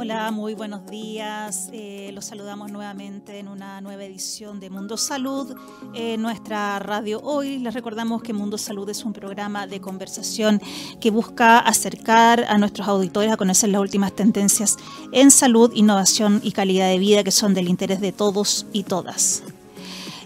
Hola, 0.00 0.30
muy 0.30 0.54
buenos 0.54 0.86
días. 0.86 1.70
Eh, 1.72 2.12
los 2.14 2.26
saludamos 2.26 2.70
nuevamente 2.70 3.40
en 3.40 3.48
una 3.48 3.80
nueva 3.80 4.04
edición 4.04 4.60
de 4.60 4.70
Mundo 4.70 4.96
Salud, 4.96 5.56
en 5.92 6.22
nuestra 6.22 6.78
radio 6.78 7.20
hoy. 7.20 7.58
Les 7.58 7.74
recordamos 7.74 8.22
que 8.22 8.32
Mundo 8.32 8.58
Salud 8.58 8.88
es 8.88 9.04
un 9.04 9.12
programa 9.12 9.66
de 9.66 9.80
conversación 9.80 10.62
que 11.00 11.10
busca 11.10 11.58
acercar 11.58 12.44
a 12.44 12.58
nuestros 12.58 12.86
auditores 12.86 13.32
a 13.32 13.36
conocer 13.36 13.70
las 13.70 13.80
últimas 13.80 14.14
tendencias 14.14 14.76
en 15.10 15.32
salud, 15.32 15.72
innovación 15.74 16.42
y 16.44 16.52
calidad 16.52 16.88
de 16.90 17.00
vida 17.00 17.24
que 17.24 17.32
son 17.32 17.52
del 17.52 17.68
interés 17.68 18.00
de 18.00 18.12
todos 18.12 18.66
y 18.72 18.84
todas. 18.84 19.42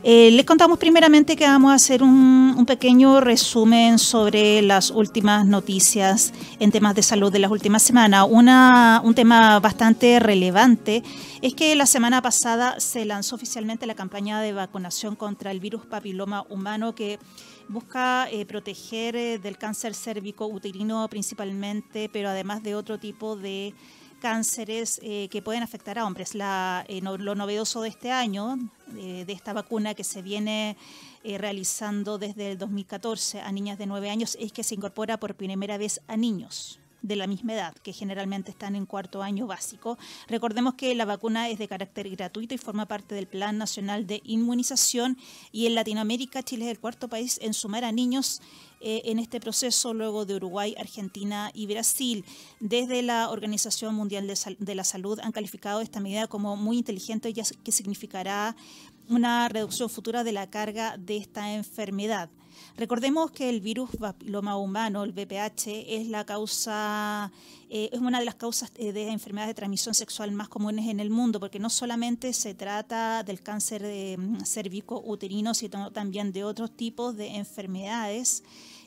Eh, 0.05 0.33
les 0.33 0.45
contamos 0.45 0.81
primeramente 0.81 1.37
que 1.37 1.47
vamos 1.47 1.71
a 1.71 1.77
hacer 1.77 2.03
un, 2.03 2.67
pequeño 2.67 3.21
resumen 3.21 3.99
sobre 3.99 4.63
las 4.63 4.91
últimas 4.91 5.47
noticias 5.47 6.33
en 6.59 6.73
temas 6.73 6.95
de 6.95 7.03
salud 7.03 7.31
de 7.31 7.39
las 7.39 7.51
últimas 7.51 7.83
semanas. 7.83 8.27
un 8.29 9.15
tema 9.15 9.61
bastante 9.61 10.19
relevante 10.19 11.05
es 11.41 11.55
que 11.55 11.77
la 11.77 11.87
semana 11.87 12.21
pasada 12.21 12.81
se 12.81 13.05
lanzó 13.05 13.37
oficialmente 13.37 13.87
la 13.87 13.95
campaña 13.95 14.41
de 14.41 14.53
vacunación 14.53 15.15
contra 15.15 15.53
el 15.53 15.61
virus 15.61 15.87
papiloma 15.87 16.47
humano 16.49 16.95
que 16.95 17.21
busca 17.69 18.29
eh, 18.31 18.45
proteger 18.45 19.15
eh, 19.15 19.39
del 19.39 19.57
cáncer 19.57 19.95
cérvico 19.95 20.47
uterino 20.47 21.07
principalmente, 21.09 22.09
pero 22.13 22.29
además 22.29 22.63
de 22.63 22.75
otro 22.75 22.99
tipo 22.99 23.37
de 23.37 23.75
cánceres 24.23 25.01
eh, 25.03 25.27
que 25.33 25.43
pueden 25.43 25.65
afectar 25.65 25.99
a 25.99 26.07
hombres. 26.07 26.37
La, 26.37 26.85
eh, 26.87 27.01
lo 27.03 27.35
novedoso 27.35 27.83
de 27.83 27.89
este 27.89 28.13
año, 28.13 28.57
de 28.87 29.33
esta 29.33 29.53
vacuna 29.53 29.95
que 29.95 30.05
se 30.05 30.23
viene 30.23 30.77
eh, 31.25 31.39
realizando 31.39 32.19
desde 32.19 32.53
el 32.53 32.59
2014 32.59 33.41
a 33.41 33.51
niñas 33.51 33.79
de 33.79 33.87
9 33.87 34.11
años, 34.11 34.37
es 34.39 34.53
que 34.53 34.63
se 34.63 34.77
incorpora 34.77 35.19
por 35.19 35.35
primera 35.35 35.77
vez 35.77 36.01
a 36.07 36.17
niños 36.17 36.79
de 37.03 37.17
la 37.17 37.27
misma 37.27 37.55
edad, 37.55 37.75
que 37.83 37.93
generalmente 37.93 38.51
están 38.51 38.77
en 38.77 38.87
cuarto 38.87 39.23
año 39.23 39.47
básico. 39.47 39.99
Recordemos 40.29 40.75
que 40.75 40.95
la 40.95 41.05
vacuna 41.05 41.49
es 41.49 41.59
de 41.59 41.69
carácter 41.69 42.09
gratuito 42.11 42.55
y 42.55 42.59
forma 42.59 42.87
parte 42.87 43.15
del 43.15 43.27
Plan 43.27 43.59
Nacional 43.59 44.07
de 44.07 44.23
Inmunización 44.25 45.19
y 45.51 45.67
en 45.67 45.75
Latinoamérica 45.75 46.43
Chile 46.43 46.67
es 46.67 46.71
el 46.71 46.81
cuarto 46.81 47.09
país 47.09 47.39
en 47.43 47.55
sumar 47.55 47.85
a 47.85 47.93
niños 47.93 48.41
eh, 48.81 49.03
en 49.05 49.19
este 49.19 49.41
proceso 49.41 49.95
luego 49.95 50.25
de 50.25 50.35
Uruguay, 50.35 50.75
Argentina 50.79 51.51
y 51.55 51.67
Brasil. 51.67 52.25
Desde 52.61 53.03
la 53.03 53.31
Organización 53.31 53.95
Mundial 53.95 54.27
de, 54.27 54.57
de 54.59 54.75
la 54.75 54.85
Salud 54.85 55.21
han 55.23 55.33
calificado 55.33 55.81
esta 55.81 56.01
medida 56.01 56.27
como 56.27 56.57
muy 56.57 56.79
inteligente 56.79 57.33
ya 57.33 57.45
que 57.65 57.73
significará 57.73 58.57
una 59.09 59.49
reducción 59.49 59.91
futura 59.91 60.25
de 60.25 60.33
la 60.33 60.49
carga 60.49 60.97
de 60.97 61.17
esta 61.17 61.53
enfermedad. 61.55 62.31
Recordemos 62.77 63.31
que 63.31 63.49
el 63.49 63.61
virus 63.61 63.91
papiloma 63.99 64.57
humano, 64.57 65.05
el 65.05 65.13
VPH, 65.13 65.67
es 65.89 66.09
la 66.09 66.25
causa, 66.25 67.31
eh, 67.69 67.91
es 67.93 68.01
una 68.01 68.19
de 68.19 68.25
las 68.25 68.35
causas 68.35 68.73
eh, 68.77 68.93
de 68.93 69.09
enfermedades 69.09 69.51
de 69.51 69.55
transmisión 69.55 69.95
sexual 69.95 70.33
más 70.33 70.49
comunes 70.49 70.89
en 70.89 70.99
el 71.01 71.11
mundo, 71.11 71.39
porque 71.39 71.59
no 71.59 71.71
solamente 71.71 72.33
se 72.33 72.55
trata 72.55 73.23
del 73.23 73.41
cáncer 73.43 73.83
de, 73.83 74.17
mm, 74.19 74.41
cérvico 74.45 75.03
uterino, 75.05 75.55
sino 75.55 75.91
también 75.91 76.33
de 76.33 76.45
otros 76.45 76.71
tipos 76.71 77.17
de 77.17 77.37
enfermedades 77.37 78.43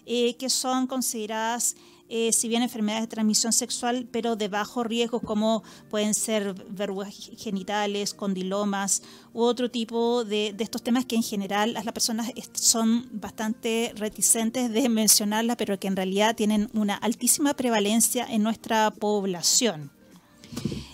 eh, 0.08 0.36
que 0.38 0.50
son 0.50 0.86
consideradas 0.86 1.76
eh, 2.08 2.32
si 2.34 2.48
bien 2.48 2.62
enfermedades 2.62 3.06
de 3.06 3.08
transmisión 3.08 3.52
sexual, 3.52 4.08
pero 4.12 4.36
de 4.36 4.48
bajo 4.48 4.84
riesgo, 4.84 5.20
como 5.20 5.64
pueden 5.90 6.14
ser 6.14 6.54
verrugas 6.70 7.32
genitales, 7.38 8.14
condilomas 8.14 9.02
u 9.34 9.42
otro 9.42 9.72
tipo 9.72 10.24
de, 10.24 10.56
estos 10.60 10.84
temas 10.84 11.06
que 11.06 11.16
en 11.16 11.24
general 11.24 11.74
las 11.74 11.84
personas 11.86 12.32
son 12.54 13.10
bastante 13.12 13.92
reticentes 13.96 14.72
de 14.72 14.88
mencionarla, 14.88 15.58
pero 15.58 15.80
que 15.80 15.88
en 15.88 15.96
realidad 15.96 16.36
tienen 16.36 16.70
una 16.74 16.96
altísima 16.96 17.56
prevalencia 17.56 18.26
en 18.30 18.44
nuestra 18.44 18.92
población. 18.92 19.92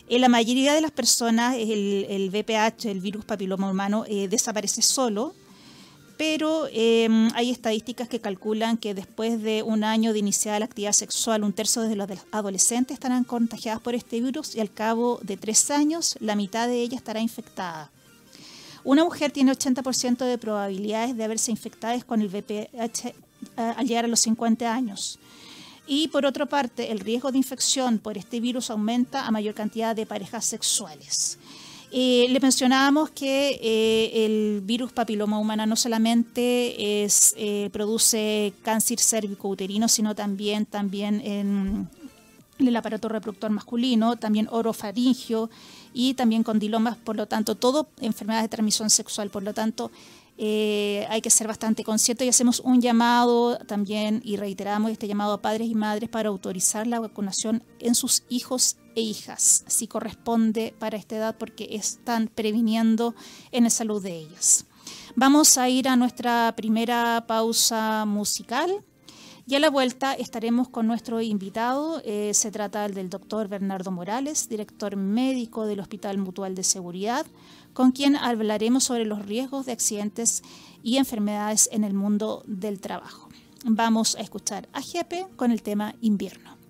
En 0.08 0.22
la 0.22 0.30
mayoría 0.30 0.74
de 0.74 0.82
las 0.82 0.92
personas, 0.92 1.56
el, 1.56 2.06
el 2.10 2.30
VPH, 2.30 2.86
el 2.86 3.02
virus 3.02 3.26
papiloma 3.26 3.70
humano, 3.70 4.06
eh, 4.08 4.28
desaparece 4.30 4.82
solo, 4.82 5.34
pero 6.22 6.68
em, 6.72 7.32
hay 7.34 7.50
estadísticas 7.50 8.08
que 8.08 8.20
calculan 8.20 8.78
que 8.78 8.94
después 8.94 9.42
de 9.42 9.64
un 9.64 9.84
año 9.84 10.14
de 10.14 10.20
iniciar 10.20 10.60
la 10.60 10.66
actividad 10.66 10.92
sexual, 10.92 11.44
un 11.44 11.52
tercio 11.52 11.82
de 11.82 11.96
los 11.96 12.08
adolescentes 12.32 12.94
estarán 12.94 13.24
contagiadas 13.24 13.82
por 13.82 13.96
este 13.96 14.22
virus 14.22 14.56
y 14.56 14.60
al 14.60 14.72
cabo 14.72 15.20
de 15.24 15.36
tres 15.36 15.72
años 15.72 16.18
la 16.20 16.36
mitad 16.36 16.68
de 16.68 16.80
ellas 16.80 17.00
estará 17.00 17.22
infectada. 17.22 17.90
Una 18.84 19.04
mujer 19.04 19.32
tiene 19.32 19.52
80% 19.52 20.24
de 20.24 20.38
probabilidades 20.38 21.18
de 21.18 21.24
haberse 21.24 21.50
infectada 21.50 22.00
con 22.04 22.22
el 22.22 22.28
VPH 22.28 23.06
eh, 23.08 23.14
al 23.58 23.88
llegar 23.88 24.06
a 24.06 24.08
los 24.08 24.20
50 24.20 24.72
años. 24.72 25.18
Y 25.88 26.10
por 26.10 26.28
otra 26.28 26.46
parte, 26.46 26.92
el 26.92 27.00
riesgo 27.00 27.32
de 27.32 27.40
infección 27.40 27.98
por 27.98 28.20
este 28.20 28.40
virus 28.40 28.70
aumenta 28.70 29.26
a 29.26 29.32
mayor 29.32 29.56
cantidad 29.56 29.96
de 29.96 30.06
parejas 30.06 30.46
sexuales. 30.46 31.40
Eh, 31.94 32.28
le 32.30 32.40
mencionábamos 32.40 33.10
que 33.10 33.60
eh, 33.62 34.26
el 34.26 34.62
virus 34.64 34.94
papiloma 34.94 35.38
humana 35.40 35.66
no 35.66 35.76
solamente 35.76 37.04
eh, 37.04 37.70
produce 37.74 38.54
cáncer 38.62 39.00
cérvico-uterino, 39.00 39.90
sino 39.90 40.16
también, 40.16 40.66
también 40.66 41.20
en, 41.20 41.90
el 42.60 42.76
aparato 42.78 43.10
reproductor 43.10 43.52
masculino, 43.52 44.16
también 44.16 44.48
orofaringio 44.52 45.50
y 45.94 46.14
también 46.14 46.44
condilomas, 46.44 46.96
por 46.96 47.18
lo 47.18 47.26
tanto, 47.26 47.56
todo 47.56 47.90
enfermedades 48.00 48.46
de 48.46 48.50
transmisión 48.56 48.90
sexual. 48.90 49.30
Por 49.30 49.44
lo 49.44 49.54
tanto, 49.54 49.92
eh, 50.38 51.06
hay 51.10 51.22
que 51.22 51.30
ser 51.30 51.48
bastante 51.48 51.84
conscientes 51.84 52.26
y 52.26 52.30
hacemos 52.30 52.60
un 52.62 52.82
llamado 52.82 53.58
también 53.60 54.22
y 54.24 54.38
reiteramos 54.38 54.92
este 54.92 55.08
llamado 55.08 55.34
a 55.34 55.42
padres 55.42 55.68
y 55.68 55.76
madres 55.76 56.10
para 56.10 56.30
autorizar 56.30 56.88
la 56.88 57.00
vacunación 57.00 57.64
en 57.80 57.96
sus 57.96 58.24
hijos 58.30 58.78
e 58.96 59.02
hijas, 59.02 59.64
si 59.68 59.88
corresponde 59.88 60.74
para 60.80 60.98
esta 60.98 61.16
edad, 61.16 61.36
porque 61.38 61.68
están 61.72 62.28
previniendo 62.28 63.16
en 63.52 63.66
la 63.66 63.70
salud 63.70 64.02
de 64.02 64.18
ellas. 64.18 64.66
Vamos 65.16 65.58
a 65.58 65.70
ir 65.70 65.88
a 65.88 65.96
nuestra 65.96 66.54
primera 66.56 67.26
pausa 67.28 68.06
musical. 68.06 68.84
Y 69.48 69.56
a 69.56 69.60
la 69.60 69.70
vuelta 69.70 70.14
estaremos 70.14 70.70
con 70.70 70.88
nuestro 70.88 71.20
invitado. 71.20 72.02
Eh, 72.06 72.34
se 72.34 72.52
trata 72.52 72.88
del 72.88 73.10
doctor 73.10 73.48
Bernardo 73.50 73.92
Morales, 73.92 74.48
director 74.48 74.96
médico 74.96 75.66
del 75.66 75.82
Hospital 75.82 76.20
Mutual 76.20 76.56
de 76.56 76.64
Seguridad, 76.64 77.26
con 77.74 77.92
quien 77.92 78.16
hablaremos 78.16 78.84
sobre 78.84 79.06
los 79.06 79.26
riesgos 79.26 79.66
de 79.66 79.72
accidentes 79.72 80.44
y 80.84 80.98
enfermedades 80.98 81.70
en 81.72 81.84
el 81.84 81.94
mundo 81.94 82.44
del 82.48 82.80
trabajo. 82.80 83.30
Vamos 83.64 84.16
a 84.16 84.22
escuchar 84.22 84.68
a 84.74 84.82
Jepe 84.82 85.28
con 85.36 85.52
el 85.52 85.62
tema 85.62 85.96
invierno. 86.02 86.62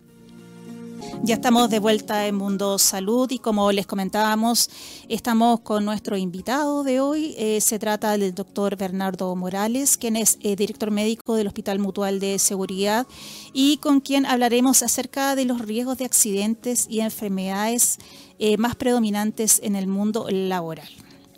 Ya 1.24 1.36
estamos 1.36 1.70
de 1.70 1.80
vuelta 1.80 2.28
en 2.28 2.36
Mundo 2.36 2.78
Salud 2.78 3.30
y 3.32 3.40
como 3.40 3.72
les 3.72 3.88
comentábamos, 3.88 4.70
estamos 5.08 5.60
con 5.62 5.86
nuestro 5.86 6.18
invitado 6.18 6.84
de 6.84 7.00
hoy. 7.00 7.36
Eh, 7.38 7.62
se 7.62 7.80
trata 7.80 8.18
del 8.18 8.34
doctor 8.34 8.76
Bernardo 8.76 9.36
Morales, 9.36 9.98
quien 9.98 10.16
es 10.16 10.38
eh, 10.42 10.56
director 10.56 10.92
médico 10.92 11.36
del 11.36 11.48
Hospital 11.48 11.80
Mutual 11.80 12.20
de 12.20 12.40
Seguridad 12.40 13.08
y 13.54 13.78
con 13.78 14.00
quien 14.02 14.26
hablaremos 14.26 14.84
acerca 14.84 15.36
de 15.36 15.46
los 15.46 15.62
riesgos 15.62 15.98
de 15.98 16.06
accidentes 16.06 16.88
y 16.90 17.02
enfermedades 17.02 17.98
eh, 18.44 18.58
más 18.58 18.76
predominantes 18.76 19.62
en 19.64 19.76
el 19.76 19.86
mundo 19.86 20.26
laboral. 20.28 20.90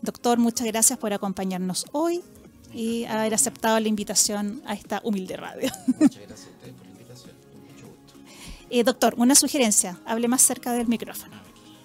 Doctor, 0.02 0.40
muchas 0.40 0.66
gracias 0.68 0.98
por 0.98 1.12
acompañarnos 1.12 1.86
hoy 1.92 2.22
y 2.74 3.04
haber 3.04 3.34
aceptado 3.34 3.78
la 3.78 3.90
invitación 3.90 4.62
a 4.66 4.74
esta 4.74 5.02
humilde 5.04 5.36
radio. 5.36 5.70
Muchas 6.00 6.22
gracias. 6.26 6.48
Eh, 8.70 8.86
doctor, 8.86 9.16
una 9.18 9.36
sugerencia, 9.36 10.00
hable 10.06 10.30
más 10.30 10.44
cerca 10.44 10.72
del 10.72 10.88
micrófono. 10.88 11.36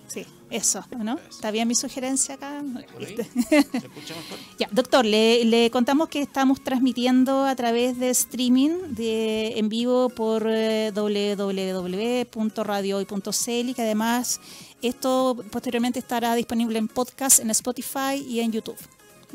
Sí, 0.07 0.25
eso, 0.51 0.85
¿no? 0.97 1.19
¿Está 1.29 1.51
bien 1.51 1.69
mi 1.69 1.75
sugerencia 1.75 2.37
acá? 2.37 2.63
ya, 4.59 4.69
doctor, 4.71 5.05
le, 5.05 5.69
contamos 5.71 6.09
que 6.09 6.23
estamos 6.23 6.65
transmitiendo 6.65 7.45
a 7.45 7.55
través 7.57 7.99
de 7.99 8.09
streaming 8.11 8.95
de, 8.95 9.59
en 9.59 9.69
vivo 9.69 10.09
por 10.09 10.47
eh, 10.49 10.91
www.radiohoy.cl 10.95 13.69
y 13.69 13.75
que 13.75 13.83
además 13.83 14.41
esto 14.83 15.37
posteriormente 15.51 15.99
estará 15.99 16.35
disponible 16.35 16.79
en 16.79 16.89
podcast, 16.89 17.41
en 17.41 17.51
Spotify 17.51 18.17
y 18.27 18.41
en 18.41 18.53
YouTube. 18.53 18.79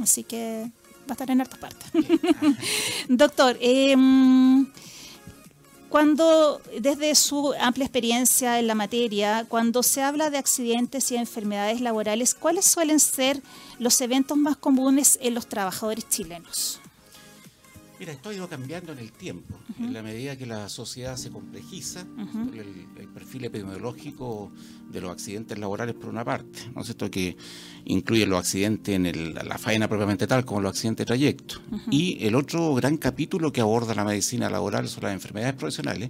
Así 0.01 0.23
que 0.23 0.71
va 1.01 1.09
a 1.09 1.13
estar 1.13 1.29
en 1.29 1.41
hartas 1.41 1.59
partes. 1.59 1.91
doctor, 3.09 3.57
eh, 3.59 3.95
cuando, 5.93 6.59
desde 6.79 7.13
su 7.13 7.53
amplia 7.59 7.85
experiencia 7.85 8.57
en 8.57 8.65
la 8.65 8.73
materia, 8.73 9.45
cuando 9.47 9.83
se 9.83 10.01
habla 10.01 10.31
de 10.31 10.39
accidentes 10.39 11.11
y 11.11 11.17
enfermedades 11.17 11.81
laborales, 11.81 12.33
¿cuáles 12.33 12.65
suelen 12.65 12.99
ser 12.99 13.43
los 13.77 14.01
eventos 14.01 14.35
más 14.35 14.57
comunes 14.57 15.19
en 15.21 15.35
los 15.35 15.45
trabajadores 15.45 16.09
chilenos? 16.09 16.81
Mira, 18.03 18.11
esto 18.11 18.27
ha 18.27 18.33
ido 18.33 18.49
cambiando 18.49 18.91
en 18.91 18.99
el 18.99 19.13
tiempo, 19.13 19.57
en 19.79 19.93
la 19.93 20.03
medida 20.03 20.35
que 20.35 20.45
la 20.45 20.67
sociedad 20.67 21.15
se 21.15 21.29
complejiza, 21.29 22.01
el, 22.53 23.07
perfil 23.13 23.45
epidemiológico 23.45 24.51
de 24.91 24.99
los 24.99 25.09
accidentes 25.09 25.57
laborales 25.57 25.95
por 25.95 26.09
una 26.09 26.25
parte, 26.25 26.69
¿no 26.75 26.81
es 26.81 26.87
cierto? 26.87 27.09
Que 27.09 27.37
incluye 27.85 28.25
los 28.25 28.39
accidentes 28.39 28.93
en 28.93 29.33
la 29.33 29.57
faena 29.57 29.87
propiamente 29.87 30.27
tal, 30.27 30.43
como 30.43 30.59
los 30.59 30.71
accidentes 30.71 31.05
de 31.05 31.07
trayecto. 31.07 31.61
Y 31.91 32.17
el 32.27 32.35
otro 32.35 32.75
gran 32.75 32.97
capítulo 32.97 33.53
que 33.53 33.61
aborda 33.61 33.95
la 33.95 34.03
medicina 34.03 34.49
laboral 34.49 34.89
son 34.89 35.03
las 35.03 35.13
enfermedades 35.13 35.55
profesionales, 35.55 36.09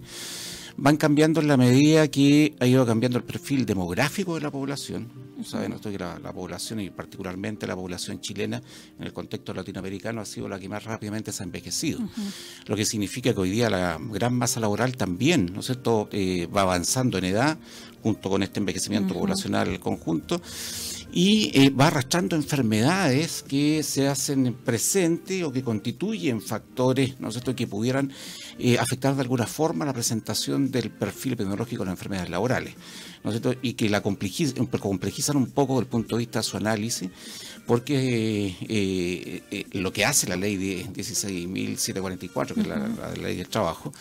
van 0.78 0.98
cambiando 0.98 1.42
en 1.42 1.48
la 1.48 1.58
medida 1.58 2.08
que 2.08 2.56
ha 2.60 2.66
ido 2.66 2.86
cambiando 2.86 3.18
el 3.18 3.24
perfil 3.24 3.66
demográfico 3.66 4.36
de 4.36 4.42
la 4.42 4.52
población. 4.52 5.10
Saben 5.44 5.78
que 5.78 5.98
la, 5.98 6.34
población, 6.34 6.80
y 6.80 6.90
particularmente 6.90 7.68
la 7.68 7.76
población 7.76 8.22
chilena, 8.22 8.62
en 8.98 9.06
el 9.06 9.14
contexto 9.14 9.54
latinoamericano, 9.54 10.22
ha 10.22 10.26
sido 10.26 10.48
la 10.48 10.58
que 10.58 10.70
más 10.70 10.84
rápidamente 10.84 11.32
se 11.32 11.44
ha 11.44 11.46
envejecido. 11.46 12.00
Lo 12.66 12.76
que 12.76 12.86
significa 12.86 13.34
que 13.34 13.40
hoy 13.42 13.52
día 13.52 13.70
la 13.70 14.00
gran 14.00 14.34
masa 14.34 14.60
laboral 14.60 14.96
también, 14.96 15.52
¿no 15.54 15.60
es 15.60 15.66
cierto?, 15.66 16.08
eh, 16.12 16.48
va 16.48 16.62
avanzando 16.62 17.18
en 17.18 17.26
edad, 17.26 17.58
junto 18.02 18.30
con 18.30 18.44
este 18.44 18.60
envejecimiento 18.60 19.14
poblacional 19.14 19.80
conjunto 19.80 20.42
y 21.14 21.52
eh, 21.54 21.70
va 21.70 21.88
arrastrando 21.88 22.36
enfermedades 22.36 23.44
que 23.44 23.84
se 23.84 24.08
hacen 24.08 24.56
presentes 24.66 25.44
o 25.44 25.52
que 25.52 25.62
constituyen 25.62 26.42
factores 26.42 27.20
¿no 27.20 27.30
es 27.30 27.40
que 27.56 27.68
pudieran 27.68 28.12
eh, 28.58 28.80
afectar 28.80 29.16
de 29.16 29.22
alguna 29.22 29.46
forma 29.46 29.86
la 29.86 29.94
presentación 29.94 30.72
del 30.72 30.90
perfil 30.90 31.34
epidemiológico 31.34 31.84
de 31.84 31.92
las 31.92 31.94
enfermedades 31.94 32.32
laborales 32.32 32.74
¿no 33.24 33.32
es 33.32 33.42
y 33.62 33.74
que 33.74 33.90
la 33.90 34.02
complejizan, 34.02 34.66
complejizan 34.66 35.38
un 35.38 35.52
poco 35.52 35.74
desde 35.74 35.84
el 35.84 35.90
punto 35.90 36.16
de 36.16 36.22
vista 36.22 36.40
de 36.40 36.44
su 36.44 36.58
análisis 36.58 37.10
porque 37.68 38.56
eh, 38.68 39.66
lo 39.74 39.94
que 39.94 40.06
hace 40.06 40.28
la 40.28 40.36
ley 40.36 40.58
16.744, 40.58 42.54
que 42.56 42.62
es 42.62 42.68
la 42.68 43.14
ley 43.22 43.38
del 43.38 43.48
trabajo, 43.48 43.94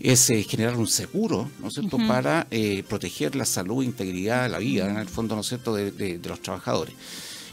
es 0.00 0.30
eh, 0.30 0.42
generar 0.42 0.76
un 0.76 0.86
seguro, 0.86 1.50
¿no 1.60 1.68
es 1.68 1.74
cierto?, 1.74 1.96
para 1.96 2.46
eh, 2.50 2.84
proteger 2.88 3.36
la 3.36 3.44
salud, 3.44 3.82
integridad, 3.82 4.50
la 4.50 4.58
vida, 4.58 4.88
en 4.88 4.96
el 4.96 5.08
fondo, 5.08 5.34
¿no 5.34 5.42
es 5.42 5.48
cierto?, 5.48 5.74
de, 5.74 6.20
los 6.24 6.40
trabajadores. 6.40 6.94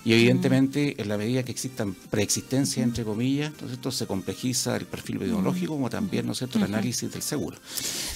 Y 0.03 0.13
evidentemente, 0.13 0.99
en 0.99 1.09
la 1.09 1.17
medida 1.17 1.43
que 1.43 1.51
existan 1.51 1.93
preexistencias, 1.93 2.83
entre 2.83 3.03
comillas, 3.03 3.51
¿no 3.61 3.89
es 3.89 3.95
se 3.95 4.07
complejiza 4.07 4.75
el 4.75 4.87
perfil 4.87 5.19
biológico 5.19 5.73
como 5.73 5.91
también, 5.91 6.25
¿no 6.25 6.31
es 6.31 6.39
cierto?, 6.39 6.57
el 6.57 6.63
análisis 6.63 7.11
del 7.11 7.21
seguro. 7.21 7.57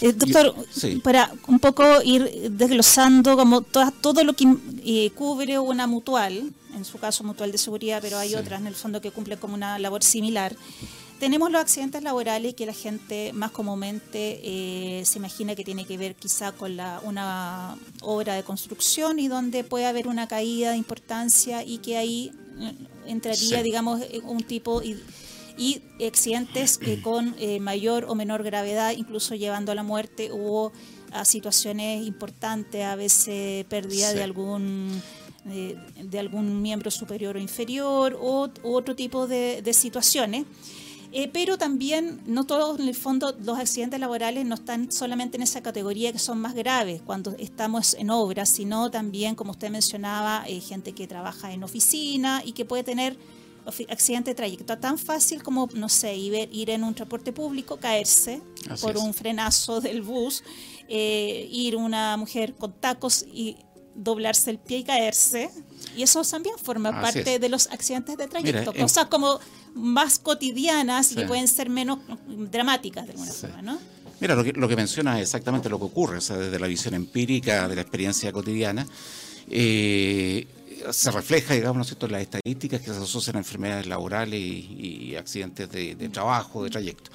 Eh, 0.02 0.12
doctor, 0.14 0.56
para 1.04 1.32
un 1.46 1.60
poco 1.60 2.02
ir 2.04 2.50
desglosando 2.50 3.38
como 3.38 3.62
todo 3.62 4.24
lo 4.24 4.34
que 4.34 5.12
cubre 5.14 5.60
una 5.60 5.86
mutual, 5.86 6.52
en 6.76 6.86
su 6.86 6.98
caso 6.98 7.24
mutual 7.24 7.52
de 7.52 7.60
seguridad, 7.60 8.00
pero 8.02 8.18
hay 8.18 8.34
otras 8.34 8.60
en 8.60 8.68
el 8.68 8.76
fondo 8.76 9.00
que 9.00 9.12
cumplen 9.12 9.38
como 9.38 9.54
una 9.54 9.78
labor 9.78 10.04
similar. 10.04 10.56
Tenemos 11.20 11.50
los 11.50 11.62
accidentes 11.62 12.04
laborales 12.04 12.56
que 12.56 12.66
la 12.66 12.74
gente 12.74 13.32
más 13.32 13.52
comúnmente 13.52 14.42
eh, 14.44 15.06
se 15.06 15.18
imagina 15.18 15.56
que 15.56 15.64
tiene 15.64 15.86
que 15.86 15.98
ver 15.98 16.14
quizá 16.16 16.52
con 16.52 16.76
la, 16.76 17.00
una 17.04 17.78
obra 18.02 18.34
de 18.36 18.44
construcción 18.44 19.18
y 19.20 19.30
donde 19.30 19.64
puede 19.64 19.86
haber 19.86 20.10
una 20.10 20.28
caída 20.28 20.72
de 20.72 20.78
importancia 20.78 21.64
y 21.64 21.78
que 21.78 21.96
ahí 21.96 22.34
eh, 22.60 22.74
entraría, 23.06 23.64
digamos, 23.64 24.02
eh, 24.02 24.20
un 24.26 24.44
tipo 24.44 24.84
y, 24.84 25.02
y 25.58 25.82
accidentes 26.06 26.78
que 26.78 27.02
con 27.02 27.34
mayor 27.62 28.06
o 28.10 28.16
menor 28.16 28.44
gravedad, 28.44 28.92
incluso 28.92 29.36
llevando 29.36 29.72
a 29.72 29.76
la 29.76 29.84
muerte, 29.84 30.34
hubo 30.34 30.74
a 31.14 31.24
situaciones 31.24 32.06
importantes, 32.06 32.84
a 32.84 32.98
veces 32.98 33.64
pérdida 33.66 34.14
de 34.14 34.22
algún 34.22 35.02
de 35.46 36.20
algún 36.20 36.64
miembro 36.64 36.90
superior 36.90 37.36
o 37.36 37.40
inferior 37.40 38.18
o 38.20 38.50
otro 38.64 38.96
tipo 38.96 39.28
de, 39.28 39.62
de 39.62 39.74
situaciones. 39.74 40.46
Eh, 41.18 41.30
pero 41.32 41.58
también 41.58 42.20
no 42.26 42.44
todos, 42.44 42.78
en 42.78 42.90
el 42.90 42.94
fondo, 42.94 43.34
los 43.40 43.58
accidentes 43.58 44.02
laborales 44.02 44.46
no 44.46 44.56
están 44.56 44.92
solamente 44.92 45.38
en 45.38 45.44
esa 45.44 45.64
categoría 45.64 46.12
que 46.12 46.20
son 46.20 46.42
más 46.42 46.54
graves 46.54 47.02
cuando 47.06 47.34
estamos 47.40 47.94
en 47.94 48.10
obras, 48.10 48.50
sino 48.50 48.92
también, 48.92 49.34
como 49.34 49.52
usted 49.52 49.70
mencionaba, 49.70 50.44
eh, 50.46 50.60
gente 50.60 50.92
que 50.92 51.08
trabaja 51.08 51.54
en 51.54 51.64
oficina 51.64 52.42
y 52.44 52.52
que 52.52 52.66
puede 52.66 52.84
tener 52.84 53.18
accidente 53.90 54.32
de 54.32 54.36
trayecto 54.36 54.78
tan 54.78 54.98
fácil 54.98 55.42
como, 55.42 55.70
no 55.74 55.88
sé, 55.88 56.18
ir, 56.18 56.50
ir 56.52 56.70
en 56.70 56.84
un 56.84 56.94
transporte 56.94 57.32
público, 57.32 57.78
caerse 57.78 58.42
por 58.82 58.98
un 58.98 59.14
frenazo 59.14 59.80
del 59.80 60.02
bus, 60.02 60.44
eh, 60.90 61.48
ir 61.50 61.78
una 61.78 62.18
mujer 62.18 62.56
con 62.56 62.74
tacos 62.74 63.26
y 63.32 63.56
doblarse 63.96 64.52
el 64.52 64.60
pie 64.60 64.80
y 64.80 64.84
caerse. 64.84 65.50
Y 65.96 66.04
eso 66.04 66.22
también 66.24 66.56
forma 66.62 67.02
parte 67.02 67.40
de 67.40 67.50
los 67.50 67.68
accidentes 67.68 68.18
de 68.18 68.28
trayecto. 68.28 68.74
Cosas 68.74 69.06
como 69.06 69.40
más 69.74 70.20
cotidianas 70.20 71.12
y 71.12 71.16
que 71.16 71.26
pueden 71.26 71.48
ser 71.48 71.70
menos 71.70 72.00
dramáticas 72.28 73.06
de 73.06 73.12
alguna 73.14 73.32
forma, 73.32 73.62
¿no? 73.62 73.80
Mira, 74.20 74.36
lo 74.36 74.44
que, 74.44 74.54
lo 74.54 74.68
que 74.68 74.76
menciona 74.78 75.20
es 75.20 75.24
exactamente 75.24 75.70
lo 75.70 75.78
que 75.78 75.86
ocurre, 75.86 76.18
o 76.18 76.22
sea, 76.22 76.38
desde 76.38 76.58
la 76.58 76.68
visión 76.68 76.94
empírica 76.94 77.68
de 77.68 77.76
la 77.76 77.82
experiencia 77.82 78.32
cotidiana, 78.32 78.88
eh, 79.50 80.48
se 80.92 81.12
refleja, 81.12 81.54
digamos, 81.54 81.92
¿no 81.92 82.06
en 82.06 82.12
las 82.12 82.22
estadísticas 82.22 82.82
que 82.82 82.92
se 82.92 82.98
asocian 82.98 83.36
a 83.36 83.40
enfermedades 83.40 83.88
laborales 83.88 84.40
y, 84.40 85.16
accidentes 85.16 85.70
de, 85.70 85.96
de, 85.96 86.10
trabajo, 86.10 86.64
de 86.64 86.70
trayecto. 86.70 87.12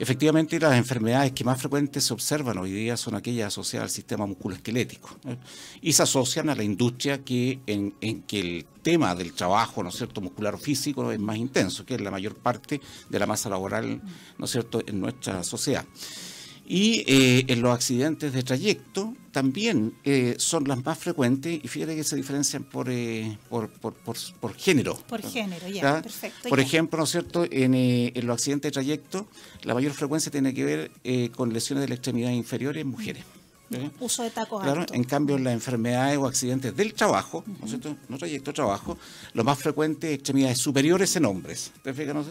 Efectivamente, 0.00 0.58
las 0.58 0.78
enfermedades 0.78 1.32
que 1.32 1.44
más 1.44 1.60
frecuentes 1.60 2.04
se 2.04 2.14
observan 2.14 2.56
hoy 2.56 2.72
día 2.72 2.96
son 2.96 3.16
aquellas 3.16 3.48
asociadas 3.48 3.84
al 3.84 3.90
sistema 3.90 4.24
musculoesquelético 4.24 5.10
¿eh? 5.26 5.36
y 5.82 5.92
se 5.92 6.02
asocian 6.02 6.48
a 6.48 6.54
la 6.54 6.64
industria 6.64 7.22
que 7.22 7.60
en, 7.66 7.92
que 8.22 8.40
el 8.40 8.66
tema 8.80 9.14
del 9.14 9.34
trabajo, 9.34 9.82
¿no 9.82 9.90
es 9.90 9.96
cierto?, 9.96 10.22
muscular 10.22 10.54
o 10.54 10.58
físico 10.58 11.12
es 11.12 11.20
más 11.20 11.36
intenso, 11.36 11.84
que 11.84 11.96
es 11.96 12.00
la 12.00 12.10
mayor 12.10 12.34
parte 12.34 12.80
de 13.10 13.18
la 13.18 13.26
masa 13.26 13.50
laboral, 13.50 14.00
¿no 14.38 14.46
es 14.46 14.50
cierto?, 14.50 14.82
en 14.86 15.00
nuestra 15.00 15.44
sociedad. 15.44 15.84
Y 16.72 17.02
eh, 17.08 17.46
en 17.48 17.62
los 17.62 17.74
accidentes 17.74 18.32
de 18.32 18.44
trayecto 18.44 19.12
también 19.32 19.92
eh, 20.04 20.36
son 20.38 20.68
las 20.68 20.84
más 20.84 20.98
frecuentes 20.98 21.58
y 21.60 21.66
fíjate 21.66 21.96
que 21.96 22.04
se 22.04 22.14
diferencian 22.14 22.62
por, 22.62 22.88
eh, 22.88 23.36
por, 23.48 23.68
por, 23.70 23.94
por, 23.94 24.54
género. 24.54 24.96
Por 25.08 25.20
género, 25.20 25.66
ya, 25.66 26.00
perfecto. 26.00 26.48
Por 26.48 26.60
ejemplo, 26.60 26.96
¿no 26.98 27.02
es 27.02 27.10
cierto? 27.10 27.44
En, 27.50 27.74
en, 27.74 28.24
los 28.24 28.34
accidentes 28.34 28.68
de 28.68 28.72
trayecto, 28.72 29.26
la 29.64 29.74
mayor 29.74 29.94
frecuencia 29.94 30.30
tiene 30.30 30.54
que 30.54 30.64
ver 30.64 31.32
con 31.32 31.52
lesiones 31.52 31.82
de 31.82 31.88
la 31.88 31.94
extremidad 31.96 32.30
inferior 32.30 32.78
en 32.78 32.86
mujeres. 32.86 33.24
¿Eh? 33.72 33.88
Uso 34.00 34.24
de 34.24 34.30
tacos 34.30 34.62
Claro, 34.62 34.84
en 34.92 35.04
cambio 35.04 35.36
en 35.36 35.44
las 35.44 35.52
enfermedades 35.52 36.18
o 36.18 36.26
accidentes 36.26 36.74
del 36.74 36.92
trabajo, 36.92 37.44
¿no 37.46 37.64
es 37.64 37.70
cierto? 37.70 37.96
No 38.08 38.18
trayecto 38.18 38.50
de 38.50 38.54
trabajo, 38.56 38.98
lo 39.32 39.44
más 39.44 39.58
frecuente 39.58 40.08
es 40.08 40.14
extremidades 40.14 40.58
superiores 40.58 41.14
en 41.14 41.24
hombres. 41.24 41.70
¿Te 41.82 41.94
fijas? 41.94 42.26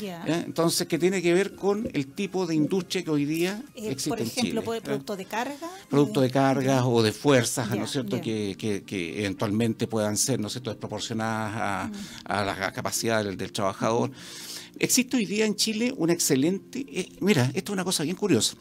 ¿Eh? 0.00 0.42
Entonces, 0.44 0.88
¿qué 0.88 0.98
tiene 0.98 1.22
que 1.22 1.32
ver 1.34 1.54
con 1.54 1.88
el 1.92 2.08
tipo 2.08 2.46
de 2.46 2.56
industria 2.56 3.04
que 3.04 3.10
hoy 3.10 3.24
día 3.24 3.62
eh, 3.76 3.90
existe 3.90 4.10
Por 4.10 4.20
ejemplo, 4.20 4.60
en 4.60 4.64
Chile, 4.64 4.80
producto 4.80 5.16
de 5.16 5.24
carga. 5.24 5.70
Producto 5.88 6.20
de 6.20 6.30
cargas 6.30 6.82
o 6.84 7.00
de 7.00 7.12
fuerzas, 7.12 7.70
¿no 7.70 7.84
es 7.84 7.90
cierto? 7.92 8.20
Que, 8.20 8.56
que, 8.84 9.20
eventualmente 9.20 9.86
puedan 9.86 10.16
ser, 10.16 10.40
¿no 10.40 10.48
es 10.48 10.54
cierto?, 10.54 10.70
desproporcionadas 10.70 11.92
a, 12.24 12.40
a 12.40 12.44
la 12.44 12.72
capacidad 12.72 13.22
del, 13.22 13.36
del 13.36 13.52
trabajador. 13.52 14.10
Existe 14.80 15.16
hoy 15.16 15.26
día 15.26 15.46
en 15.46 15.54
Chile 15.54 15.94
un 15.96 16.10
excelente... 16.10 16.84
mira, 17.20 17.44
esto 17.54 17.72
es 17.72 17.74
una 17.74 17.84
cosa 17.84 18.02
bien 18.02 18.16
curiosa. 18.16 18.56